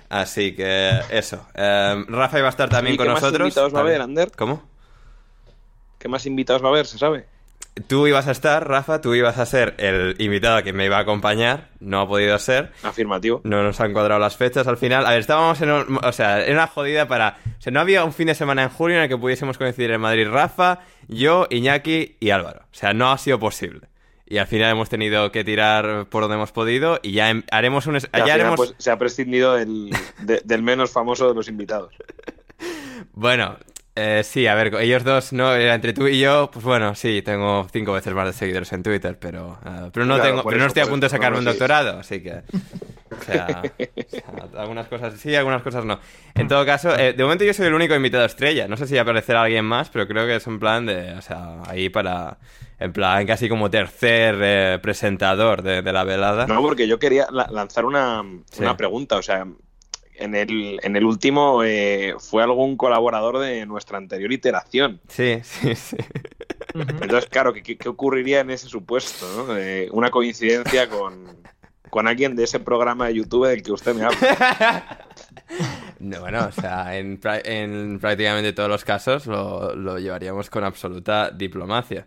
Así 0.08 0.56
que 0.56 0.90
eso. 1.10 1.46
Eh, 1.54 2.04
Rafa 2.08 2.38
iba 2.38 2.48
a 2.48 2.50
estar 2.50 2.68
también 2.68 2.94
¿Y 2.94 2.96
con 2.96 3.06
qué 3.06 3.12
más 3.12 3.22
nosotros. 3.22 3.46
invitados 3.46 3.74
va 3.74 3.78
a 3.78 3.82
haber. 3.82 4.00
Ander? 4.00 4.32
¿Cómo? 4.36 4.68
¿Qué 5.98 6.08
más 6.08 6.26
invitados 6.26 6.62
va 6.64 6.66
a 6.66 6.70
haber, 6.70 6.86
se 6.86 6.98
sabe? 6.98 7.26
Tú 7.86 8.06
ibas 8.06 8.26
a 8.26 8.32
estar, 8.32 8.68
Rafa, 8.68 9.00
tú 9.00 9.14
ibas 9.14 9.38
a 9.38 9.46
ser 9.46 9.74
el 9.78 10.14
invitado 10.18 10.62
que 10.62 10.72
me 10.72 10.84
iba 10.84 10.98
a 10.98 11.00
acompañar. 11.00 11.68
No 11.80 12.00
ha 12.00 12.08
podido 12.08 12.38
ser. 12.38 12.72
Afirmativo. 12.82 13.40
No 13.44 13.62
nos 13.62 13.80
han 13.80 13.92
cuadrado 13.92 14.20
las 14.20 14.36
fechas 14.36 14.66
al 14.66 14.76
final. 14.76 15.06
A 15.06 15.10
ver, 15.10 15.20
estábamos 15.20 15.60
en, 15.62 15.70
un- 15.70 15.98
o 16.02 16.12
sea, 16.12 16.44
en 16.44 16.52
una 16.54 16.66
jodida 16.66 17.08
para... 17.08 17.38
O 17.58 17.62
sea, 17.62 17.72
no 17.72 17.80
había 17.80 18.04
un 18.04 18.12
fin 18.12 18.26
de 18.26 18.34
semana 18.34 18.64
en 18.64 18.68
junio 18.68 18.96
en 18.98 19.04
el 19.04 19.08
que 19.08 19.16
pudiésemos 19.16 19.56
coincidir 19.56 19.92
en 19.92 20.00
Madrid 20.00 20.28
Rafa, 20.28 20.80
yo, 21.08 21.46
Iñaki 21.48 22.16
y 22.20 22.30
Álvaro. 22.30 22.60
O 22.64 22.74
sea, 22.74 22.92
no 22.92 23.10
ha 23.12 23.18
sido 23.18 23.38
posible. 23.38 23.88
Y 24.26 24.38
al 24.38 24.46
final 24.46 24.70
hemos 24.72 24.88
tenido 24.90 25.32
que 25.32 25.42
tirar 25.42 26.06
por 26.08 26.22
donde 26.22 26.36
hemos 26.36 26.52
podido 26.52 26.98
y 27.02 27.12
ya 27.12 27.30
em- 27.30 27.44
haremos 27.50 27.86
un... 27.86 27.94
Ya 27.94 28.08
final, 28.10 28.30
haremos... 28.30 28.56
pues, 28.56 28.74
se 28.78 28.90
ha 28.90 28.98
prescindido 28.98 29.54
del, 29.54 29.90
de- 30.20 30.42
del 30.44 30.62
menos 30.62 30.90
famoso 30.92 31.28
de 31.28 31.34
los 31.34 31.48
invitados. 31.48 31.94
Bueno, 33.12 33.56
eh, 33.96 34.22
sí, 34.24 34.46
a 34.46 34.54
ver, 34.54 34.74
ellos 34.80 35.04
dos, 35.04 35.32
no, 35.32 35.54
entre 35.54 35.92
tú 35.92 36.06
y 36.06 36.18
yo, 36.20 36.50
pues 36.52 36.64
bueno, 36.64 36.94
sí, 36.94 37.22
tengo 37.22 37.66
cinco 37.72 37.92
veces 37.92 38.14
más 38.14 38.26
de 38.26 38.32
seguidores 38.32 38.72
en 38.72 38.82
Twitter, 38.82 39.18
pero, 39.18 39.58
eh, 39.64 39.90
pero 39.92 40.06
no 40.06 40.14
Claro, 40.14 40.30
tengo, 40.30 40.44
pero 40.44 40.58
no 40.60 40.66
estoy 40.66 40.82
a 40.82 40.86
punto 40.86 41.06
de 41.06 41.10
sacarme 41.10 41.36
no, 41.36 41.38
un 41.38 41.44
sí. 41.44 41.48
doctorado, 41.50 41.98
así 41.98 42.22
que, 42.22 42.42
o 43.12 43.20
sea, 43.20 43.74
o 43.76 44.08
sea, 44.08 44.48
algunas 44.60 44.86
cosas 44.88 45.14
sí, 45.20 45.34
algunas 45.34 45.62
cosas 45.62 45.84
no. 45.84 45.98
En 46.36 46.48
todo 46.48 46.64
caso, 46.64 46.96
eh, 46.96 47.12
de 47.12 47.22
momento 47.22 47.44
yo 47.44 47.52
soy 47.52 47.66
el 47.66 47.74
único 47.74 47.94
invitado 47.94 48.24
estrella, 48.24 48.68
no 48.68 48.76
sé 48.76 48.86
si 48.86 48.96
aparecerá 48.96 49.42
alguien 49.42 49.64
más, 49.64 49.90
pero 49.90 50.06
creo 50.08 50.26
que 50.26 50.36
es 50.36 50.46
un 50.46 50.58
plan 50.58 50.86
de, 50.86 51.12
o 51.14 51.20
sea, 51.22 51.62
ahí 51.66 51.88
para, 51.90 52.38
en 52.78 52.92
plan, 52.92 53.26
casi 53.26 53.48
como 53.48 53.70
tercer 53.70 54.36
eh, 54.40 54.78
presentador 54.82 55.62
de, 55.62 55.82
de 55.82 55.92
la 55.92 56.04
velada. 56.04 56.46
No, 56.46 56.62
porque 56.62 56.86
yo 56.88 56.98
quería 56.98 57.26
la- 57.30 57.48
lanzar 57.50 57.84
una, 57.84 58.22
Sí. 58.50 58.62
una 58.62 58.76
pregunta. 58.76 59.16
O 59.16 59.22
sea, 59.22 59.46
en 60.20 60.34
el, 60.34 60.78
en 60.82 60.96
el 60.96 61.04
último 61.04 61.62
eh, 61.64 62.14
fue 62.18 62.42
algún 62.42 62.76
colaborador 62.76 63.38
de 63.38 63.66
nuestra 63.66 63.98
anterior 63.98 64.30
iteración. 64.32 65.00
Sí, 65.08 65.40
sí, 65.42 65.74
sí. 65.74 65.96
Entonces, 66.74 67.26
claro, 67.28 67.52
¿qué, 67.52 67.62
qué- 67.76 67.88
ocurriría 67.88 68.40
en 68.40 68.50
ese 68.50 68.68
supuesto? 68.68 69.26
¿no? 69.46 69.56
Eh, 69.56 69.88
una 69.92 70.10
coincidencia 70.10 70.88
con, 70.88 71.24
con 71.90 72.06
alguien 72.06 72.36
de 72.36 72.44
ese 72.44 72.60
programa 72.60 73.08
de 73.08 73.14
YouTube 73.14 73.48
del 73.48 73.62
que 73.62 73.72
usted 73.72 73.94
me 73.94 74.04
habla. 74.04 75.06
No, 75.98 76.20
bueno, 76.20 76.46
o 76.46 76.52
sea, 76.52 76.96
en, 76.96 77.20
en 77.44 77.98
prácticamente 77.98 78.52
todos 78.52 78.68
los 78.68 78.84
casos 78.84 79.26
lo, 79.26 79.74
lo 79.74 79.98
llevaríamos 79.98 80.48
con 80.48 80.64
absoluta 80.64 81.30
diplomacia. 81.30 82.06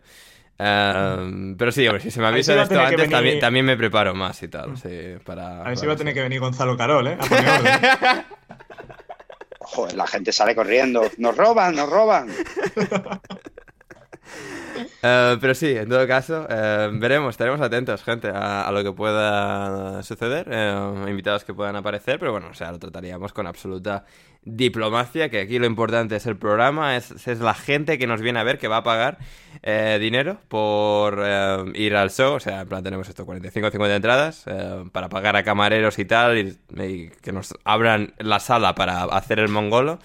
Em, 0.60 1.57
pero 1.57 1.72
sí, 1.72 1.88
hombre, 1.88 2.01
si 2.03 2.12
se 2.12 2.19
me 2.19 2.27
A 2.27 2.29
ver 2.29 2.36
avisa 2.36 2.51
si 2.53 2.55
va 2.55 2.62
a 2.62 2.63
esto 2.63 2.75
tener 2.75 2.88
que 2.89 2.93
antes, 2.93 3.07
venir- 3.07 3.12
también, 3.17 3.39
también 3.39 3.65
me 3.65 3.75
preparo 3.77 4.13
más 4.13 4.41
y 4.43 4.48
tal, 4.48 4.77
sí, 4.77 5.15
para... 5.25 5.62
A 5.62 5.69
ver 5.69 5.77
si 5.77 5.86
va 5.88 5.93
a 5.93 5.98
tener 5.98 6.13
que 6.13 6.22
venir 6.22 6.39
Gonzalo 6.39 6.77
Carol, 6.77 7.07
¿eh? 7.07 7.17
A 7.19 7.25
poner 7.25 7.50
orden. 7.60 8.25
Joder, 9.60 9.95
la 9.95 10.05
gente 10.07 10.31
sale 10.31 10.53
corriendo. 10.55 11.10
Nos 11.17 11.36
roban, 11.36 11.75
nos 11.75 11.89
roban. 11.89 12.27
Eh, 15.05 15.38
pero 15.41 15.53
sí, 15.53 15.67
en 15.67 15.89
todo 15.89 16.07
caso, 16.07 16.48
eh, 16.50 16.89
veremos, 16.93 17.31
estaremos 17.31 17.60
atentos, 17.60 18.01
gente, 18.03 18.29
a, 18.33 18.72
lo 18.72 18.86
que 18.86 18.93
pueda 18.93 20.01
suceder, 20.01 20.48
eh, 20.50 21.05
invitados 21.10 21.43
que 21.43 21.53
puedan 21.53 21.75
aparecer, 21.75 22.19
pero 22.19 22.31
bueno, 22.31 22.48
o 22.50 22.53
sea, 22.53 22.72
lo 22.72 22.79
trataríamos 22.79 23.33
con 23.33 23.45
absoluta 23.45 24.05
diplomacia, 24.45 25.27
que 25.27 25.41
aquí 25.41 25.60
lo 25.60 25.65
importante 25.65 26.15
es 26.15 26.25
el 26.25 26.38
programa, 26.38 26.95
es, 26.95 27.27
es 27.27 27.39
la 27.39 27.53
gente 27.53 27.98
que 27.98 28.07
nos 28.07 28.22
viene 28.22 28.39
a 28.39 28.43
ver, 28.43 28.60
que 28.60 28.69
va 28.69 28.77
a 28.77 28.83
pagar 28.83 29.17
dinero 30.00 30.39
por 30.50 31.24
ir 31.75 31.95
al 31.95 32.10
show, 32.10 32.33
o 32.33 32.39
sea, 32.41 32.62
en 32.62 32.67
plan 32.67 32.83
tenemos 32.83 33.07
esto, 33.07 33.25
45 33.25 33.67
o 33.67 33.72
50 33.72 33.95
entradas, 33.95 34.45
para 34.91 35.07
pagar 35.07 35.38
a 35.38 35.43
camareros 35.43 35.98
y 35.98 36.03
tal, 36.03 36.38
y, 36.38 37.10
que 37.22 37.31
nos 37.31 37.53
abran 37.63 38.13
la 38.17 38.41
sala 38.41 38.75
para 38.75 39.03
hacer 39.03 39.39
el 39.39 39.48
mongolo, 39.48 40.00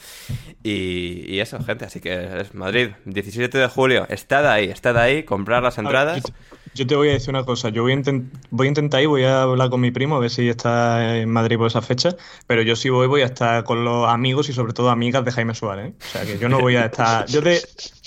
y, 0.62 1.24
y 1.26 1.40
eso, 1.40 1.60
gente, 1.64 1.86
así 1.86 1.98
que 1.98 2.40
es 2.40 2.54
Madrid, 2.54 2.90
17 3.06 3.58
de 3.58 3.66
julio, 3.66 4.06
estad 4.08 4.46
ahí, 4.46 4.70
estad 4.70 4.87
ahí, 4.96 5.22
comprar 5.24 5.62
las 5.62 5.76
ver, 5.76 5.84
entradas. 5.86 6.22
yo, 6.22 6.32
yo 6.74 6.86
te 6.86 6.94
voy 6.96 7.08
a 7.08 7.12
decir 7.12 7.30
una 7.30 7.44
cosa. 7.44 7.68
Yo 7.70 7.82
voy 7.82 7.92
a, 7.92 7.96
intent- 7.96 8.30
voy 8.50 8.66
a 8.66 8.68
intentar 8.68 9.00
ir, 9.02 9.08
voy 9.08 9.24
a 9.24 9.42
hablar 9.42 9.68
con 9.70 9.80
mi 9.80 9.90
primo 9.90 10.16
a 10.16 10.20
ver 10.20 10.30
si 10.30 10.48
está 10.48 11.16
en 11.18 11.30
Madrid 11.30 11.56
por 11.56 11.66
esa 11.66 11.82
fecha. 11.82 12.10
Pero 12.46 12.62
yo 12.62 12.76
si 12.76 12.88
voy, 12.88 13.06
voy 13.06 13.22
a 13.22 13.26
estar 13.26 13.64
con 13.64 13.84
los 13.84 14.08
amigos 14.08 14.48
y 14.48 14.52
sobre 14.52 14.72
todo 14.72 14.90
amigas 14.90 15.24
de 15.24 15.32
Jaime 15.32 15.54
Suárez. 15.54 15.90
¿eh? 15.90 15.94
O 16.00 16.08
sea 16.08 16.24
que 16.24 16.38
yo 16.38 16.48
no 16.48 16.60
voy 16.60 16.76
a 16.76 16.86
estar. 16.86 17.26
Yo 17.26 17.42
te, 17.42 17.60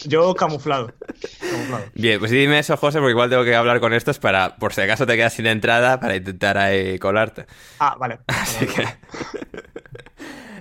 yo 0.05 0.33
camuflado. 0.35 0.93
camuflado. 1.51 1.83
Bien, 1.95 2.19
pues 2.19 2.31
dime 2.31 2.59
eso, 2.59 2.77
José, 2.77 2.99
porque 2.99 3.11
igual 3.11 3.29
tengo 3.29 3.43
que 3.43 3.55
hablar 3.55 3.79
con 3.79 3.93
estos 3.93 4.19
para, 4.19 4.55
por 4.55 4.73
si 4.73 4.81
acaso 4.81 5.05
te 5.05 5.15
quedas 5.17 5.33
sin 5.33 5.47
entrada, 5.47 5.99
para 5.99 6.15
intentar 6.15 6.57
ahí 6.57 6.97
colarte. 6.99 7.45
Ah, 7.79 7.95
vale. 7.99 8.19
Así 8.27 8.65
que... 8.67 8.85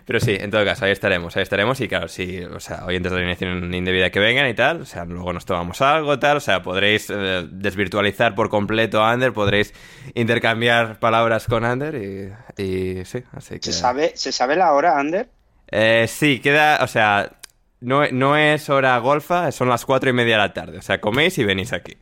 Pero 0.05 0.21
sí, 0.21 0.37
en 0.39 0.51
todo 0.51 0.65
caso, 0.65 0.85
ahí 0.85 0.93
estaremos, 0.93 1.37
ahí 1.37 1.43
estaremos 1.43 1.81
y 1.81 1.89
claro, 1.89 2.09
sí, 2.09 2.41
o 2.43 2.61
sea, 2.61 2.85
oyentes 2.85 3.13
de 3.13 3.19
alineación 3.19 3.73
indebida 3.75 4.11
que 4.11 4.21
vengan 4.21 4.49
y 4.49 4.55
tal, 4.55 4.83
o 4.83 4.85
sea, 4.85 5.05
luego 5.05 5.33
nos 5.33 5.45
tomamos 5.45 5.81
algo, 5.81 6.19
tal, 6.19 6.39
o 6.39 6.41
sea, 6.41 6.63
podréis 6.63 7.09
eh, 7.11 7.47
desvirtualizar 7.51 8.35
por 8.35 8.49
completo 8.49 9.03
a 9.03 9.13
Ander, 9.13 9.33
podréis 9.33 9.75
intercambiar 10.15 10.99
palabras 10.99 11.47
con 11.47 11.65
Ander 11.65 11.95
y, 11.95 12.63
y 12.63 13.05
sí, 13.05 13.23
así 13.33 13.61
que... 13.61 13.67
¿Se 13.67 13.73
sabe, 13.73 14.13
¿Se 14.15 14.33
sabe 14.33 14.57
la 14.57 14.73
hora, 14.73 14.99
Ander? 14.99 15.29
Eh, 15.71 16.07
sí, 16.09 16.41
queda, 16.41 16.79
o 16.83 16.87
sea, 16.87 17.33
no, 17.81 18.07
no 18.11 18.37
es 18.37 18.69
hora 18.69 18.99
golfa, 18.99 19.53
son 19.53 19.69
las 19.69 19.85
cuatro 19.85 20.11
y 20.11 20.13
media 20.13 20.35
de 20.35 20.43
la 20.43 20.53
tarde, 20.53 20.79
o 20.79 20.83
sea, 20.83 21.01
coméis 21.01 21.39
y 21.39 21.45
venís 21.45 21.73
aquí. 21.73 21.97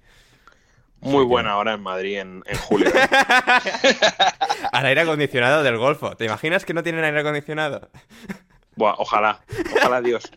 Muy 1.00 1.24
buena 1.24 1.56
hora 1.56 1.74
en 1.74 1.82
Madrid 1.82 2.18
en, 2.18 2.42
en 2.46 2.58
julio. 2.58 2.90
Al 4.72 4.86
aire 4.86 5.00
acondicionado 5.02 5.62
del 5.62 5.78
golfo, 5.78 6.16
¿te 6.16 6.24
imaginas 6.24 6.64
que 6.64 6.74
no 6.74 6.82
tienen 6.82 7.04
aire 7.04 7.20
acondicionado? 7.20 7.88
Buah, 8.76 8.94
ojalá, 8.98 9.40
ojalá 9.76 10.00
Dios. 10.00 10.30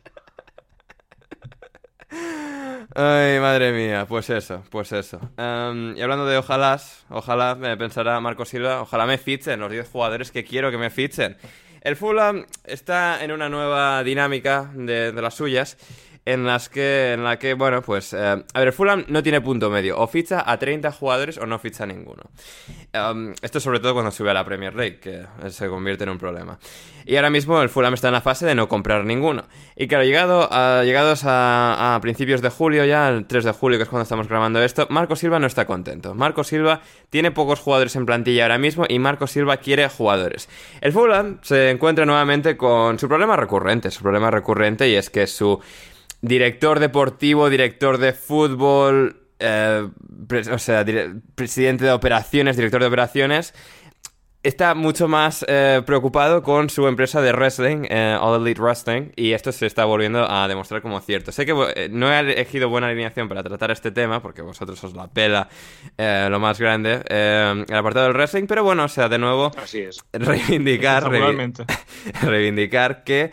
Ay, 2.93 3.39
madre 3.39 3.71
mía, 3.71 4.05
pues 4.07 4.29
eso, 4.29 4.63
pues 4.69 4.91
eso. 4.91 5.19
Em, 5.37 5.95
y 5.95 6.01
hablando 6.01 6.25
de 6.25 6.37
ojalás, 6.37 7.05
ojalá 7.09 7.55
me 7.55 7.77
pensará 7.77 8.19
Marco 8.19 8.43
Silva, 8.45 8.81
ojalá 8.81 9.05
me 9.05 9.17
fichen 9.17 9.59
los 9.59 9.71
10 9.71 9.87
jugadores 9.89 10.31
que 10.31 10.43
quiero 10.43 10.71
que 10.71 10.77
me 10.77 10.89
fichen. 10.89 11.37
El 11.81 11.95
Fulham 11.95 12.45
está 12.65 13.23
en 13.23 13.31
una 13.31 13.49
nueva 13.49 14.03
dinámica 14.03 14.69
de, 14.73 15.11
de 15.11 15.21
las 15.21 15.35
suyas, 15.35 15.77
en 16.25 16.45
las 16.45 16.69
que, 16.69 17.13
en 17.13 17.23
la 17.23 17.39
que 17.39 17.55
bueno, 17.55 17.81
pues, 17.81 18.13
eh, 18.13 18.43
a 18.53 18.59
ver, 18.59 18.73
Fulham 18.73 19.05
no 19.07 19.23
tiene 19.23 19.41
punto 19.41 19.69
medio, 19.69 19.97
o 19.99 20.07
ficha 20.07 20.43
a 20.45 20.57
30 20.57 20.91
jugadores 20.91 21.37
o 21.37 21.45
no 21.45 21.57
ficha 21.57 21.83
a 21.83 21.87
ninguno. 21.87 22.23
Um, 22.93 23.33
esto 23.41 23.59
sobre 23.59 23.79
todo 23.79 23.93
cuando 23.93 24.11
sube 24.11 24.29
a 24.29 24.33
la 24.33 24.45
Premier 24.45 24.75
League, 24.75 24.99
que 24.99 25.25
se 25.49 25.67
convierte 25.67 26.03
en 26.03 26.11
un 26.11 26.17
problema. 26.17 26.59
Y 27.05 27.15
ahora 27.15 27.29
mismo 27.29 27.61
el 27.61 27.69
Fulham 27.69 27.95
está 27.95 28.09
en 28.09 28.13
la 28.13 28.21
fase 28.21 28.45
de 28.45 28.53
no 28.53 28.67
comprar 28.67 29.05
ninguno. 29.05 29.45
Y 29.75 29.87
claro, 29.87 30.03
llegado 30.03 30.49
llegados 30.83 31.23
a, 31.25 31.95
a, 31.95 32.01
principios 32.01 32.41
de 32.41 32.49
julio, 32.49 32.85
ya 32.85 33.09
el 33.09 33.25
3 33.25 33.45
de 33.45 33.51
julio, 33.53 33.79
que 33.79 33.83
es 33.83 33.89
cuando 33.89 34.03
estamos 34.03 34.27
grabando 34.27 34.61
esto, 34.61 34.85
Marco 34.89 35.15
Silva 35.15 35.39
no 35.39 35.47
está 35.47 35.65
contento. 35.65 36.13
Marco 36.13 36.43
Silva 36.43 36.81
tiene 37.09 37.31
pocos 37.31 37.59
jugadores 37.59 37.95
en 37.95 38.05
plantilla 38.05 38.43
ahora 38.43 38.59
mismo 38.59 38.85
y 38.87 38.99
Marco 38.99 39.25
Silva 39.25 39.57
quiere 39.57 39.87
jugadores. 39.89 40.47
El 40.81 40.91
Fulham 40.91 41.39
se 41.41 41.71
encuentra 41.71 42.05
nuevamente 42.05 42.57
con 42.57 42.99
su 42.99 43.07
problema 43.07 43.35
recurrente, 43.35 43.89
su 43.89 44.03
problema 44.03 44.29
recurrente 44.29 44.87
y 44.87 44.95
es 44.95 45.09
que 45.09 45.25
su 45.25 45.59
director 46.21 46.79
deportivo, 46.79 47.49
director 47.49 47.97
de 47.97 48.13
fútbol, 48.13 49.27
eh, 49.39 49.87
o 50.51 50.59
sea, 50.59 50.85
presidente 51.35 51.85
de 51.85 51.91
operaciones, 51.91 52.55
director 52.55 52.81
de 52.81 52.87
operaciones, 52.87 53.53
está 54.43 54.73
mucho 54.73 55.07
más 55.07 55.45
eh, 55.47 55.83
preocupado 55.85 56.41
con 56.41 56.69
su 56.69 56.87
empresa 56.87 57.21
de 57.21 57.31
wrestling, 57.31 57.85
eh, 57.89 58.17
All 58.19 58.41
Elite 58.41 58.61
Wrestling, 58.61 59.11
y 59.15 59.33
esto 59.33 59.51
se 59.51 59.67
está 59.67 59.85
volviendo 59.85 60.29
a 60.29 60.47
demostrar 60.47 60.81
como 60.81 60.99
cierto. 60.99 61.31
Sé 61.31 61.45
que 61.45 61.53
eh, 61.75 61.89
no 61.91 62.11
he 62.11 62.19
elegido 62.19 62.69
buena 62.69 62.87
alineación 62.87 63.27
para 63.27 63.43
tratar 63.43 63.71
este 63.71 63.91
tema, 63.91 64.21
porque 64.21 64.41
vosotros 64.41 64.83
os 64.83 64.95
la 64.95 65.07
pela 65.07 65.47
lo 65.97 66.39
más 66.39 66.59
grande, 66.59 67.03
el 67.07 67.75
apartado 67.75 68.07
del 68.07 68.15
wrestling, 68.15 68.45
pero 68.47 68.63
bueno, 68.63 68.85
o 68.85 68.87
sea, 68.87 69.07
de 69.09 69.17
nuevo, 69.17 69.51
Así 69.61 69.79
es. 69.79 69.99
reivindicar, 70.11 71.09
reivindicar 72.21 73.03
que 73.03 73.31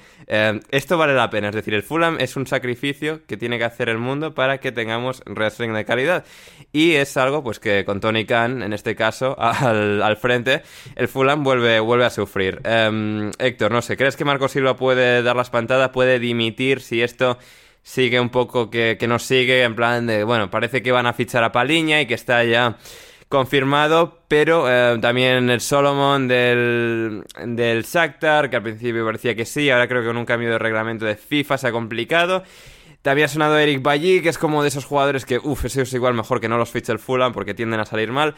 esto 0.71 0.99
vale 0.99 1.15
la 1.15 1.31
pena. 1.31 1.49
Es 1.49 1.55
decir, 1.55 1.75
el 1.75 1.83
Fulham 1.83 2.17
es 2.21 2.37
un 2.37 2.47
sacrificio 2.47 3.25
que 3.27 3.37
tiene 3.37 3.59
que 3.59 3.65
hacer 3.65 3.89
el 3.89 3.99
mundo 3.99 4.35
para 4.35 4.59
que 4.59 4.73
tengamos 4.73 5.23
wrestling 5.27 5.73
de 5.73 5.85
calidad. 5.85 6.25
Y 6.73 6.93
es 6.93 7.17
algo, 7.17 7.43
pues, 7.43 7.59
que 7.59 7.85
con 7.85 8.01
Tony 8.01 8.27
Khan, 8.27 8.63
en 8.63 8.73
este 8.73 8.95
caso, 8.95 9.37
al, 9.41 10.03
al 10.03 10.17
frente, 10.17 10.63
el 10.99 11.07
Fulham 11.07 11.45
vuelve, 11.45 11.79
vuelve 11.79 12.05
a 12.05 12.11
sufrir. 12.11 12.61
Em, 12.65 13.31
Héctor, 13.39 13.71
no 13.71 13.81
sé, 13.83 13.97
¿crees 13.97 14.17
que 14.17 14.25
Marco 14.25 14.49
Silva 14.49 14.77
puede 14.77 15.23
dar 15.23 15.37
la 15.37 15.43
espantada, 15.43 15.93
puede 15.93 16.19
dimitir 16.19 16.81
si 16.81 17.03
esto 17.03 17.39
sigue 17.83 18.19
un 18.19 18.31
poco 18.31 18.69
que, 18.69 18.99
no 19.09 19.21
sigue? 19.21 19.63
En 19.63 19.77
plan 19.77 20.09
de, 20.09 20.25
bueno, 20.25 20.51
parece 20.51 20.83
que 20.83 20.91
van 20.91 21.07
a 21.07 21.13
fichar 21.13 21.45
a 21.45 21.53
Paliña 21.53 22.01
y 22.01 22.07
que 22.07 22.15
está 22.15 22.43
ya 22.43 22.79
confirmado, 23.29 24.23
pero 24.27 24.67
eh, 24.69 24.99
también 25.01 25.49
el 25.51 25.61
Solomon 25.61 26.27
del, 26.27 27.23
del 27.47 27.85
que 27.85 28.57
al 28.57 28.63
principio 28.63 29.05
parecía 29.05 29.37
que 29.37 29.45
sí, 29.45 29.71
ahora 29.71 29.87
creo 29.87 30.03
que 30.03 30.09
con 30.09 30.17
un 30.17 30.27
cambio 30.27 30.51
de 30.51 30.59
reglamento 30.59 31.05
de 31.05 31.15
FIFA 31.15 31.59
se 31.59 31.69
ha 31.69 31.73
complicado. 31.73 32.43
Te 33.03 33.11
había 33.11 33.29
sonado 33.29 33.59
Eric 33.59 33.81
Bailly, 33.81 34.23
que 34.23 34.29
es 34.29 34.39
como 34.39 34.63
de 34.63 34.69
esos 34.69 34.85
jugadores 34.85 35.25
que, 35.25 35.39
uff, 35.39 35.65
eso 35.65 35.83
es 35.83 35.93
igual 35.93 36.15
mejor 36.15 36.41
que 36.41 36.49
no 36.49 36.59
los 36.59 36.71
fiche 36.71 36.93
el 36.93 36.99
Fulham 36.99 37.33
porque 37.33 37.55
tienden 37.55 37.79
a 37.81 37.85
salir 37.85 38.11
mal. 38.11 38.35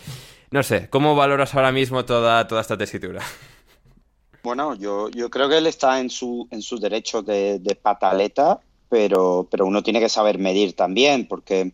No 0.51 0.63
sé, 0.63 0.91
¿cómo 0.91 1.15
valoras 1.15 1.55
ahora 1.55 1.73
mismo 1.73 2.05
toda, 2.05 2.47
toda 2.47 2.61
esta 2.61 2.77
tesitura? 2.77 3.23
Bueno, 4.43 4.75
yo, 4.75 5.09
yo 5.09 5.31
creo 5.31 5.49
que 5.49 5.59
él 5.59 5.67
está 5.67 6.01
en 6.01 6.11
su, 6.11 6.47
en 6.51 6.61
su 6.61 6.79
derecho 6.79 7.23
de, 7.23 7.79
pataleta, 7.81 8.61
pero, 8.89 9.49
pero 9.51 9.67
uno 9.67 9.83
tiene 9.83 10.01
que 10.01 10.09
saber 10.09 10.39
medir 10.39 10.75
también, 10.75 11.27
porque 11.27 11.73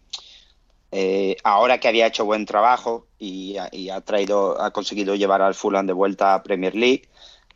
eh, 0.93 1.37
ahora 1.43 1.78
que 1.78 1.88
había 1.88 2.07
hecho 2.07 2.25
buen 2.25 2.47
trabajo 2.47 3.07
y, 3.19 3.57
ha 3.57 4.00
traído, 4.02 4.61
ha 4.61 4.71
conseguido 4.73 5.16
llevar 5.16 5.43
al 5.43 5.55
Fulham 5.55 5.87
de 5.87 5.93
vuelta 5.93 6.35
a 6.35 6.43
Premier 6.43 6.75
League, 6.75 7.09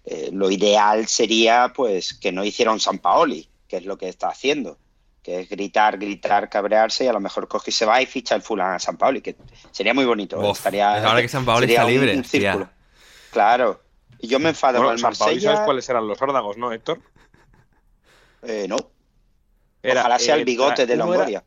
eh, 0.05 0.31
lo 0.33 0.51
ideal 0.51 1.07
sería 1.07 1.73
pues 1.75 2.15
que 2.15 2.33
no 2.33 2.45
hiciera 2.45 2.73
un 2.73 2.81
San 2.81 2.99
Paoli, 2.99 3.49
que 3.69 3.77
es 3.77 3.85
lo 3.85 3.97
que 3.97 4.09
está 4.09 4.29
haciendo 4.29 4.79
que 5.31 5.41
es 5.41 5.49
gritar, 5.49 5.97
gritar, 5.97 6.49
cabrearse 6.49 7.05
y 7.05 7.07
a 7.07 7.13
lo 7.13 7.21
mejor 7.21 7.47
coge 7.47 7.71
y 7.71 7.73
se 7.73 7.87
va 7.87 8.03
y 8.03 8.07
ficha 8.07 8.35
el 8.35 8.43
fulano 8.43 8.75
a 8.75 8.79
San 8.81 8.97
Paoli, 8.97 9.21
que 9.21 9.37
sería 9.71 9.95
muy 9.95 10.05
bonito. 10.05 10.51
estaría, 10.51 11.07
ahora 11.07 11.23
que 11.23 11.29
San 11.29 11.45
Paoli 11.45 11.73
está 11.73 11.85
libre. 11.85 12.21
Claro. 13.31 13.81
Y 14.19 14.27
yo 14.27 14.41
me 14.41 14.49
enfado 14.49 14.83
con 14.83 14.93
el 14.93 15.01
Marsella. 15.01 15.41
¿Sabes 15.41 15.61
cuáles 15.61 15.89
eran 15.89 16.09
los 16.09 16.21
órdagos, 16.21 16.57
no, 16.57 16.73
Héctor? 16.73 17.01
Eh, 18.43 18.67
no. 18.69 18.77
Ojalá 19.85 20.19
sea 20.19 20.35
el 20.35 20.45
bigote 20.45 20.85
de 20.85 20.97
Longoria. 20.97 21.45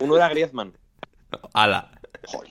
uno 0.00 0.16
era 0.16 0.28
Griezmann. 0.28 0.76
Ala. 1.54 1.92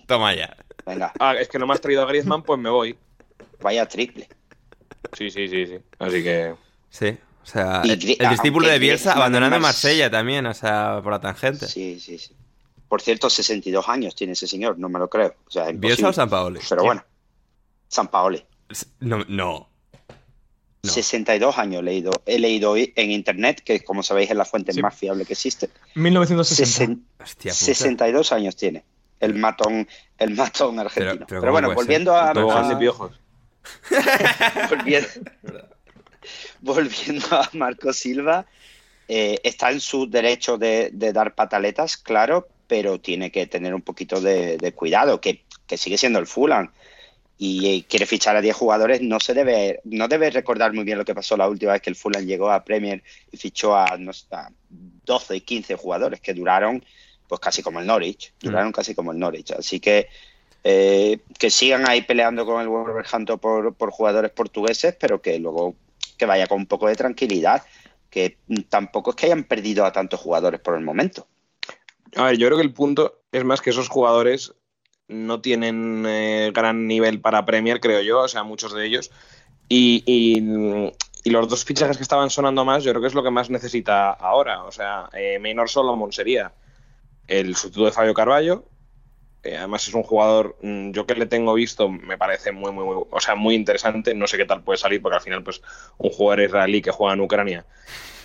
Toma 0.07 0.33
ya. 0.33 0.55
Venga. 0.85 1.11
Ah, 1.19 1.35
es 1.35 1.49
que 1.49 1.59
no 1.59 1.67
me 1.67 1.73
has 1.73 1.81
traído 1.81 2.03
a 2.03 2.05
Griezmann, 2.05 2.43
pues 2.43 2.59
me 2.59 2.69
voy. 2.69 2.97
Vaya 3.59 3.85
triple. 3.87 4.29
Sí, 5.13 5.29
sí, 5.29 5.49
sí, 5.49 5.65
sí. 5.65 5.79
Así 5.99 6.23
que... 6.23 6.55
Sí. 6.89 7.17
O 7.49 7.51
sea, 7.51 7.81
el, 7.81 7.97
discípulo 7.97 8.67
de 8.67 8.77
Bielsa 8.77 9.13
abandonando 9.13 9.59
Marsella 9.59 10.11
también, 10.11 10.45
o 10.45 10.53
sea, 10.53 10.99
por 11.01 11.11
la 11.11 11.19
tangente. 11.19 11.67
Sí, 11.67 11.99
sí, 11.99 12.19
sí. 12.19 12.35
Por 12.87 13.01
cierto, 13.01 13.27
62 13.27 13.89
años 13.89 14.13
tiene 14.13 14.33
ese 14.33 14.45
señor, 14.45 14.77
no 14.77 14.87
me 14.87 14.99
lo 14.99 15.09
creo. 15.09 15.33
O 15.47 15.49
sea, 15.49 15.71
¿Bielsa 15.73 16.09
o 16.09 16.13
San 16.13 16.29
Paoli? 16.29 16.59
Pero 16.69 16.83
bueno, 16.83 17.03
San 17.87 18.07
Paoli. 18.09 18.43
No, 18.99 19.25
no. 19.27 19.67
62 20.83 21.57
años 21.57 21.79
he 21.79 21.83
leído, 21.83 22.11
he 22.27 22.37
leído 22.37 22.77
en 22.77 23.11
internet, 23.11 23.61
que 23.65 23.83
como 23.83 24.03
sabéis 24.03 24.29
es 24.29 24.37
la 24.37 24.45
fuente 24.45 24.79
más 24.79 24.95
fiable 24.95 25.25
que 25.25 25.33
existe. 25.33 25.71
1960. 25.95 27.25
62 27.25 28.31
años 28.31 28.55
tiene 28.55 28.85
el 29.19 29.33
matón, 29.33 29.87
el 30.19 30.35
matón 30.35 30.77
argentino. 30.77 31.25
Pero, 31.27 31.51
bueno, 31.51 31.73
volviendo 31.73 32.15
a... 32.15 32.31
de 32.33 32.75
piojos. 32.75 33.11
volviendo, 34.69 35.09
volviendo 36.61 37.25
a 37.31 37.49
Marco 37.53 37.93
Silva, 37.93 38.45
eh, 39.07 39.39
está 39.43 39.71
en 39.71 39.79
su 39.79 40.09
derecho 40.09 40.57
de, 40.57 40.91
dar 40.93 41.33
pataletas, 41.35 41.97
claro, 41.97 42.47
pero 42.67 42.99
tiene 42.99 43.31
que 43.31 43.47
tener 43.47 43.73
un 43.73 43.81
poquito 43.81 44.21
de, 44.21 44.73
cuidado, 44.75 45.19
que, 45.19 45.43
sigue 45.75 45.97
siendo 45.97 46.19
el 46.19 46.27
Fulham 46.27 46.71
y 47.37 47.83
quiere 47.83 48.05
fichar 48.05 48.35
a 48.35 48.41
10 48.41 48.55
jugadores, 48.55 49.01
no 49.01 49.19
se 49.19 49.33
debe, 49.33 49.79
no 49.85 50.07
debe 50.07 50.29
recordar 50.29 50.73
muy 50.73 50.83
bien 50.83 50.97
lo 50.97 51.05
que 51.05 51.15
pasó 51.15 51.37
la 51.37 51.47
última 51.47 51.71
vez 51.71 51.81
que 51.81 51.89
el 51.89 51.95
Fulham 51.95 52.25
llegó 52.25 52.51
a 52.51 52.63
Premier 52.63 53.01
y 53.31 53.37
fichó 53.37 53.75
a, 53.75 53.97
no, 53.97 54.11
12 55.05 55.35
y 55.35 55.41
15 55.41 55.75
jugadores 55.75 56.19
que 56.19 56.33
duraron 56.33 56.83
pues 57.27 57.39
casi 57.39 57.61
como 57.61 57.79
el 57.79 57.87
Norwich, 57.87 58.33
mm. 58.41 58.45
duraron 58.47 58.71
casi 58.71 58.93
como 58.93 59.11
el 59.11 59.19
Norwich. 59.19 59.51
Así 59.51 59.79
que 59.79 60.09
eh, 60.63 61.19
que 61.37 61.49
sigan 61.49 61.87
ahí 61.87 62.01
peleando 62.01 62.45
con 62.45 62.61
el 62.61 62.67
Wolverhampton 62.67 63.39
por, 63.39 63.73
por 63.75 63.91
jugadores 63.91 64.31
portugueses, 64.31 64.95
pero 64.99 65.21
que 65.21 65.39
luego 65.39 65.75
que 66.19 66.27
vaya 66.27 66.45
con 66.45 66.59
un 66.59 66.67
poco 66.67 66.87
de 66.87 66.95
tranquilidad, 66.95 67.63
que 68.11 68.37
tampoco 68.69 69.11
es 69.11 69.15
que 69.15 69.25
hayan 69.25 69.45
perdido 69.45 69.85
a 69.85 69.91
tantos 69.91 70.19
jugadores 70.19 70.59
por 70.59 70.75
el 70.75 70.83
momento. 70.83 71.27
A 72.15 72.25
ver, 72.25 72.37
yo 72.37 72.47
creo 72.47 72.57
que 72.57 72.63
el 72.63 72.73
punto 72.73 73.21
es 73.31 73.43
más 73.43 73.61
que 73.61 73.69
esos 73.71 73.89
jugadores 73.89 74.53
no 75.07 75.41
tienen 75.41 76.05
eh, 76.07 76.51
gran 76.53 76.87
nivel 76.87 77.21
para 77.21 77.45
Premier, 77.45 77.79
creo 77.79 78.01
yo, 78.01 78.19
o 78.19 78.27
sea, 78.27 78.43
muchos 78.43 78.73
de 78.73 78.85
ellos. 78.85 79.11
Y, 79.67 80.03
y, 80.05 81.29
los 81.29 81.47
dos 81.47 81.63
fichajes 81.63 81.97
que 81.97 82.03
estaban 82.03 82.31
sonando 82.31 82.65
más, 82.65 82.83
yo 82.83 82.91
creo 82.91 83.01
que 83.01 83.07
es 83.07 83.13
lo 83.13 83.23
que 83.23 83.29
más 83.29 83.49
necesita 83.51 84.11
ahora. 84.11 84.63
O 84.63 84.71
sea, 84.71 85.09
eh, 85.13 85.37
Maynor 85.39 85.69
Solomon 85.69 86.11
sería 86.11 86.53
el 87.27 87.55
sustituto 87.55 87.85
de 87.85 87.91
Fabio 87.91 88.15
Carballo, 88.15 88.65
eh, 89.43 89.55
además 89.55 89.87
es 89.87 89.93
un 89.93 90.03
jugador, 90.03 90.57
mm, 90.61 90.91
yo 90.91 91.05
que 91.05 91.15
le 91.15 91.25
tengo 91.25 91.53
visto, 91.53 91.89
me 91.89 92.17
parece 92.17 92.51
muy, 92.51 92.71
muy, 92.71 92.83
muy, 92.83 93.03
o 93.09 93.19
sea, 93.21 93.35
muy 93.35 93.55
interesante. 93.55 94.13
No 94.13 94.27
sé 94.27 94.37
qué 94.37 94.45
tal 94.45 94.63
puede 94.63 94.77
salir, 94.77 95.01
porque 95.01 95.15
al 95.15 95.21
final, 95.21 95.43
pues, 95.43 95.61
un 95.97 96.09
jugador 96.09 96.41
israelí 96.43 96.81
que 96.81 96.91
juega 96.91 97.13
en 97.13 97.21
Ucrania, 97.21 97.65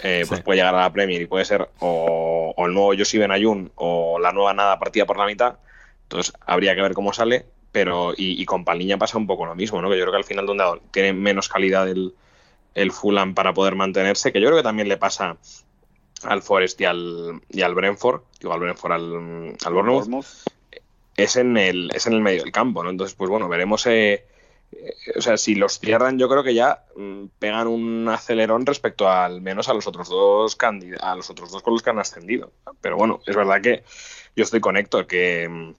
eh, 0.03 0.25
pues 0.29 0.43
puede 0.43 0.59
llegar 0.59 0.75
a 0.75 0.83
la 0.83 0.93
Premier 0.93 1.23
y 1.23 1.27
puede 1.27 1.45
ser 1.45 1.69
o, 1.79 2.55
el 2.59 2.75
nuevo 2.75 2.95
Yoshi 2.95 3.19
Benayoun 3.19 3.73
o 3.77 4.19
la 4.19 4.33
nueva 4.33 4.53
nada 4.53 4.79
partida 4.79 5.07
por 5.07 5.19
la 5.19 5.27
mitad. 5.27 5.59
Entonces, 6.03 6.35
habría 6.47 6.75
que 6.75 6.83
ver 6.83 6.95
cómo 6.95 7.13
sale. 7.13 7.47
Pero, 7.73 8.15
y, 8.17 8.45
con 8.45 8.65
Paliña 8.65 8.99
pasa 8.99 9.19
un 9.19 9.27
poco 9.27 9.47
lo 9.47 9.57
mismo, 9.57 9.83
¿no? 9.83 9.91
Que 9.91 9.97
yo 9.99 10.05
creo 10.05 10.13
que 10.13 10.19
al 10.19 10.25
final, 10.25 10.47
donde 10.47 10.65
tiene 10.93 11.13
menos 11.13 11.49
calidad 11.49 11.89
el, 11.89 12.15
el 12.75 12.93
Fulham 12.93 13.35
para 13.35 13.53
poder 13.53 13.75
mantenerse, 13.75 14.33
que 14.33 14.41
yo 14.41 14.47
creo 14.47 14.59
que 14.59 14.63
también 14.63 14.89
le 14.89 14.97
pasa 14.97 15.37
al 16.23 16.43
Forest 16.43 16.81
y 16.81 16.85
al, 16.85 17.41
y 17.51 17.63
al 17.63 17.75
Brentford, 17.75 18.23
digo 18.39 18.53
al 18.53 18.61
Brentford, 18.61 18.93
al, 18.93 19.57
al 19.65 19.73
Bournemouth, 19.73 20.07
es 21.17 21.37
en 21.37 21.57
el, 21.57 21.91
es 21.95 22.07
en 22.07 22.15
el 22.15 22.21
medio 22.21 22.43
del 22.43 22.53
campo, 22.53 22.83
¿no? 22.83 22.91
Entonces, 22.91 23.15
pues 23.15 23.31
bueno, 23.31 23.49
veremos. 23.49 23.87
Eh, 23.87 24.27
eh, 24.73 24.95
o 25.17 25.23
sea, 25.23 25.37
si 25.37 25.55
los 25.55 25.79
cierran, 25.79 26.19
yo 26.19 26.29
creo 26.29 26.43
que 26.43 26.55
ya 26.55 26.85
mm, 26.97 27.27
pegan 27.39 27.69
un 27.69 28.09
acelerón 28.09 28.67
respecto 28.67 29.09
al 29.09 29.41
menos 29.41 29.69
a 29.69 29.75
los 29.75 29.87
otros 29.87 30.09
dos 30.09 30.57
a 31.01 31.17
los 31.17 31.31
otros 31.31 31.51
dos 31.53 31.63
con 31.63 31.75
los 31.75 31.83
que 31.83 31.91
han 31.91 31.99
ascendido. 31.99 32.53
Pero 32.81 32.97
bueno, 32.97 33.21
es 33.27 33.37
verdad 33.37 33.61
que 33.61 33.85
yo 34.37 34.45
estoy 34.45 34.61
con 34.61 34.77
Héctor, 34.77 35.07
que 35.07 35.49
mm, 35.49 35.75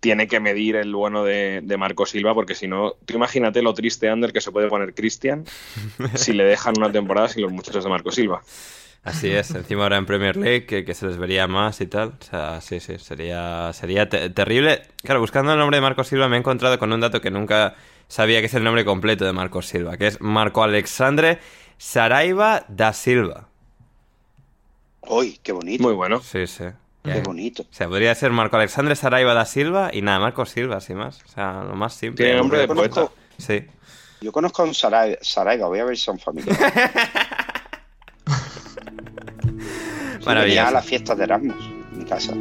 tiene 0.00 0.26
que 0.26 0.40
medir 0.40 0.76
el 0.76 0.94
bueno 0.94 1.24
de, 1.24 1.60
de, 1.62 1.76
Marco 1.76 2.06
Silva, 2.06 2.34
porque 2.34 2.54
si 2.54 2.66
no, 2.66 2.94
tú 3.04 3.14
imagínate 3.14 3.62
lo 3.62 3.74
triste, 3.74 4.08
Ander, 4.08 4.32
que 4.32 4.40
se 4.40 4.50
puede 4.50 4.68
poner 4.68 4.94
Cristian 4.94 5.44
si 6.14 6.32
le 6.32 6.44
dejan 6.44 6.74
una 6.78 6.90
temporada 6.90 7.28
sin 7.28 7.42
los 7.42 7.52
muchachos 7.52 7.84
de 7.84 7.90
Marco 7.90 8.10
Silva. 8.10 8.42
Así 9.02 9.30
es, 9.30 9.50
encima 9.52 9.84
ahora 9.84 9.96
en 9.96 10.04
Premier 10.04 10.36
League 10.36 10.66
que, 10.66 10.94
se 10.94 11.06
les 11.06 11.16
vería 11.16 11.46
más 11.46 11.80
y 11.80 11.86
tal. 11.86 12.14
O 12.20 12.24
sea, 12.24 12.60
sí, 12.60 12.80
sí, 12.80 12.98
sería, 12.98 13.72
sería 13.72 14.08
terrible. 14.08 14.82
Claro, 15.02 15.20
buscando 15.20 15.52
el 15.52 15.58
nombre 15.58 15.78
de 15.78 15.80
Marco 15.80 16.04
Silva 16.04 16.28
me 16.28 16.36
he 16.36 16.38
encontrado 16.38 16.78
con 16.78 16.92
un 16.92 17.00
dato 17.00 17.20
que 17.22 17.30
nunca 17.30 17.74
sabía 18.08 18.40
que 18.40 18.46
es 18.46 18.54
el 18.54 18.62
nombre 18.62 18.84
completo 18.84 19.24
de 19.24 19.32
Marco 19.32 19.62
Silva, 19.62 19.96
que 19.96 20.06
es 20.06 20.20
Marco 20.20 20.62
Alexandre 20.62 21.38
Saraiva 21.78 22.64
da 22.68 22.92
Silva. 22.92 23.48
¡Uy, 25.08 25.40
qué 25.42 25.52
bonito! 25.52 25.82
Muy 25.82 25.94
bueno. 25.94 26.20
Sí, 26.20 26.46
sí. 26.46 26.64
Qué 27.02 27.12
Eh, 27.12 27.22
bonito. 27.24 27.62
O 27.62 27.66
sea, 27.72 27.88
podría 27.88 28.14
ser 28.14 28.30
Marco 28.32 28.56
Alexandre 28.58 28.94
Saraiva 28.96 29.32
da 29.32 29.46
Silva 29.46 29.90
y 29.94 30.02
nada, 30.02 30.18
Marco 30.20 30.44
Silva, 30.44 30.80
sin 30.80 30.98
más. 30.98 31.22
O 31.24 31.28
sea, 31.28 31.64
lo 31.64 31.74
más 31.74 31.94
simple. 31.94 32.22
Tiene 32.24 32.38
nombre 32.38 32.58
de 32.58 32.68
poeta. 32.68 33.08
Sí. 33.38 33.64
Yo 34.20 34.30
conozco 34.32 34.60
a 34.60 34.66
un 34.66 34.72
Sarai- 34.74 35.16
Saraiva, 35.22 35.66
voy 35.68 35.78
a 35.78 35.84
ver 35.84 35.96
si 35.96 36.02
son 36.04 36.18
familiares. 36.18 36.60
Venía 40.26 40.68
a 40.68 40.70
las 40.70 40.84
fiestas 40.84 41.16
de 41.16 41.24
Erasmus, 41.24 41.70
en 41.92 41.98
mi 41.98 42.04
casa. 42.04 42.34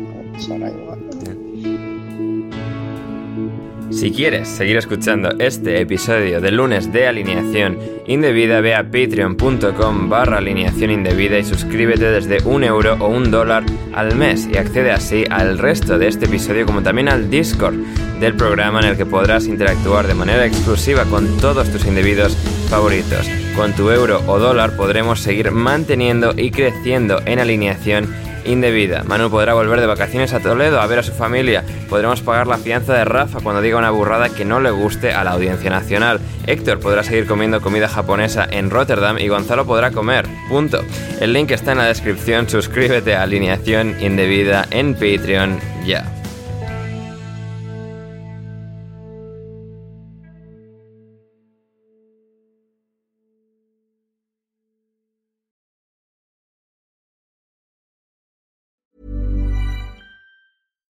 Si 3.92 4.12
quieres 4.12 4.48
seguir 4.48 4.78
escuchando 4.78 5.30
este 5.40 5.82
episodio 5.82 6.40
de 6.40 6.52
lunes 6.52 6.94
de 6.94 7.08
alineación 7.08 7.80
indebida, 8.06 8.62
ve 8.62 8.76
a 8.76 8.84
patreon.com 8.84 10.10
barra 10.10 10.38
alineación 10.38 10.92
indebida 10.92 11.40
y 11.40 11.44
suscríbete 11.44 12.12
desde 12.12 12.44
un 12.48 12.64
euro 12.64 12.98
o 13.00 13.08
un 13.08 13.32
dólar 13.32 13.64
al 13.94 14.16
mes 14.16 14.48
y 14.54 14.58
accede 14.58 14.92
así 14.92 15.26
al 15.30 15.58
resto 15.58 15.98
de 15.98 16.08
este 16.08 16.26
episodio 16.26 16.66
como 16.66 16.84
también 16.84 17.10
al 17.10 17.30
Discord 17.32 17.76
del 18.20 18.36
programa 18.36 18.80
en 18.80 18.90
el 18.90 18.98
que 18.98 19.06
podrás 19.06 19.48
interactuar 19.48 20.06
de 20.06 20.14
manera 20.14 20.46
exclusiva 20.46 21.06
con 21.06 21.38
todos 21.38 21.72
tus 21.72 21.86
indebidos 21.86 22.36
favoritos. 22.70 23.28
Con 23.60 23.74
tu 23.74 23.92
euro 23.92 24.24
o 24.26 24.40
dólar 24.40 24.78
podremos 24.78 25.20
seguir 25.20 25.52
manteniendo 25.52 26.34
y 26.34 26.50
creciendo 26.50 27.22
en 27.26 27.40
alineación 27.40 28.08
indebida. 28.46 29.04
Manu 29.04 29.30
podrá 29.30 29.54
volver 29.54 29.82
de 29.82 29.86
vacaciones 29.86 30.32
a 30.32 30.40
Toledo 30.40 30.80
a 30.80 30.88
ver 30.88 31.00
a 31.00 31.04
su 31.04 31.12
familia. 31.12 31.66
Podremos 31.90 32.22
pagar 32.22 32.48
la 32.48 32.58
fianza 32.58 32.94
de 32.94 33.04
Rafa 33.04 33.42
cuando 33.42 33.62
diga 33.62 33.78
una 33.78 33.90
burrada 33.90 34.30
que 34.30 34.46
no 34.46 34.62
le 34.62 34.72
guste 34.72 35.12
a 35.12 35.26
la 35.26 35.32
audiencia 35.32 35.70
nacional. 35.70 36.22
Héctor 36.48 36.80
podrá 36.80 37.04
seguir 37.04 37.28
comiendo 37.28 37.60
comida 37.60 37.90
japonesa 37.90 38.48
en 38.50 38.70
Rotterdam 38.70 39.18
y 39.20 39.28
Gonzalo 39.28 39.66
podrá 39.66 39.92
comer. 39.92 40.26
Punto. 40.48 40.82
El 41.20 41.34
link 41.34 41.52
está 41.52 41.74
en 41.74 41.80
la 41.80 41.86
descripción. 41.88 42.48
Suscríbete 42.48 43.16
a 43.16 43.24
Alineación 43.24 43.98
Indebida 44.00 44.68
en 44.72 44.94
Patreon 44.94 45.60
ya. 45.86 46.19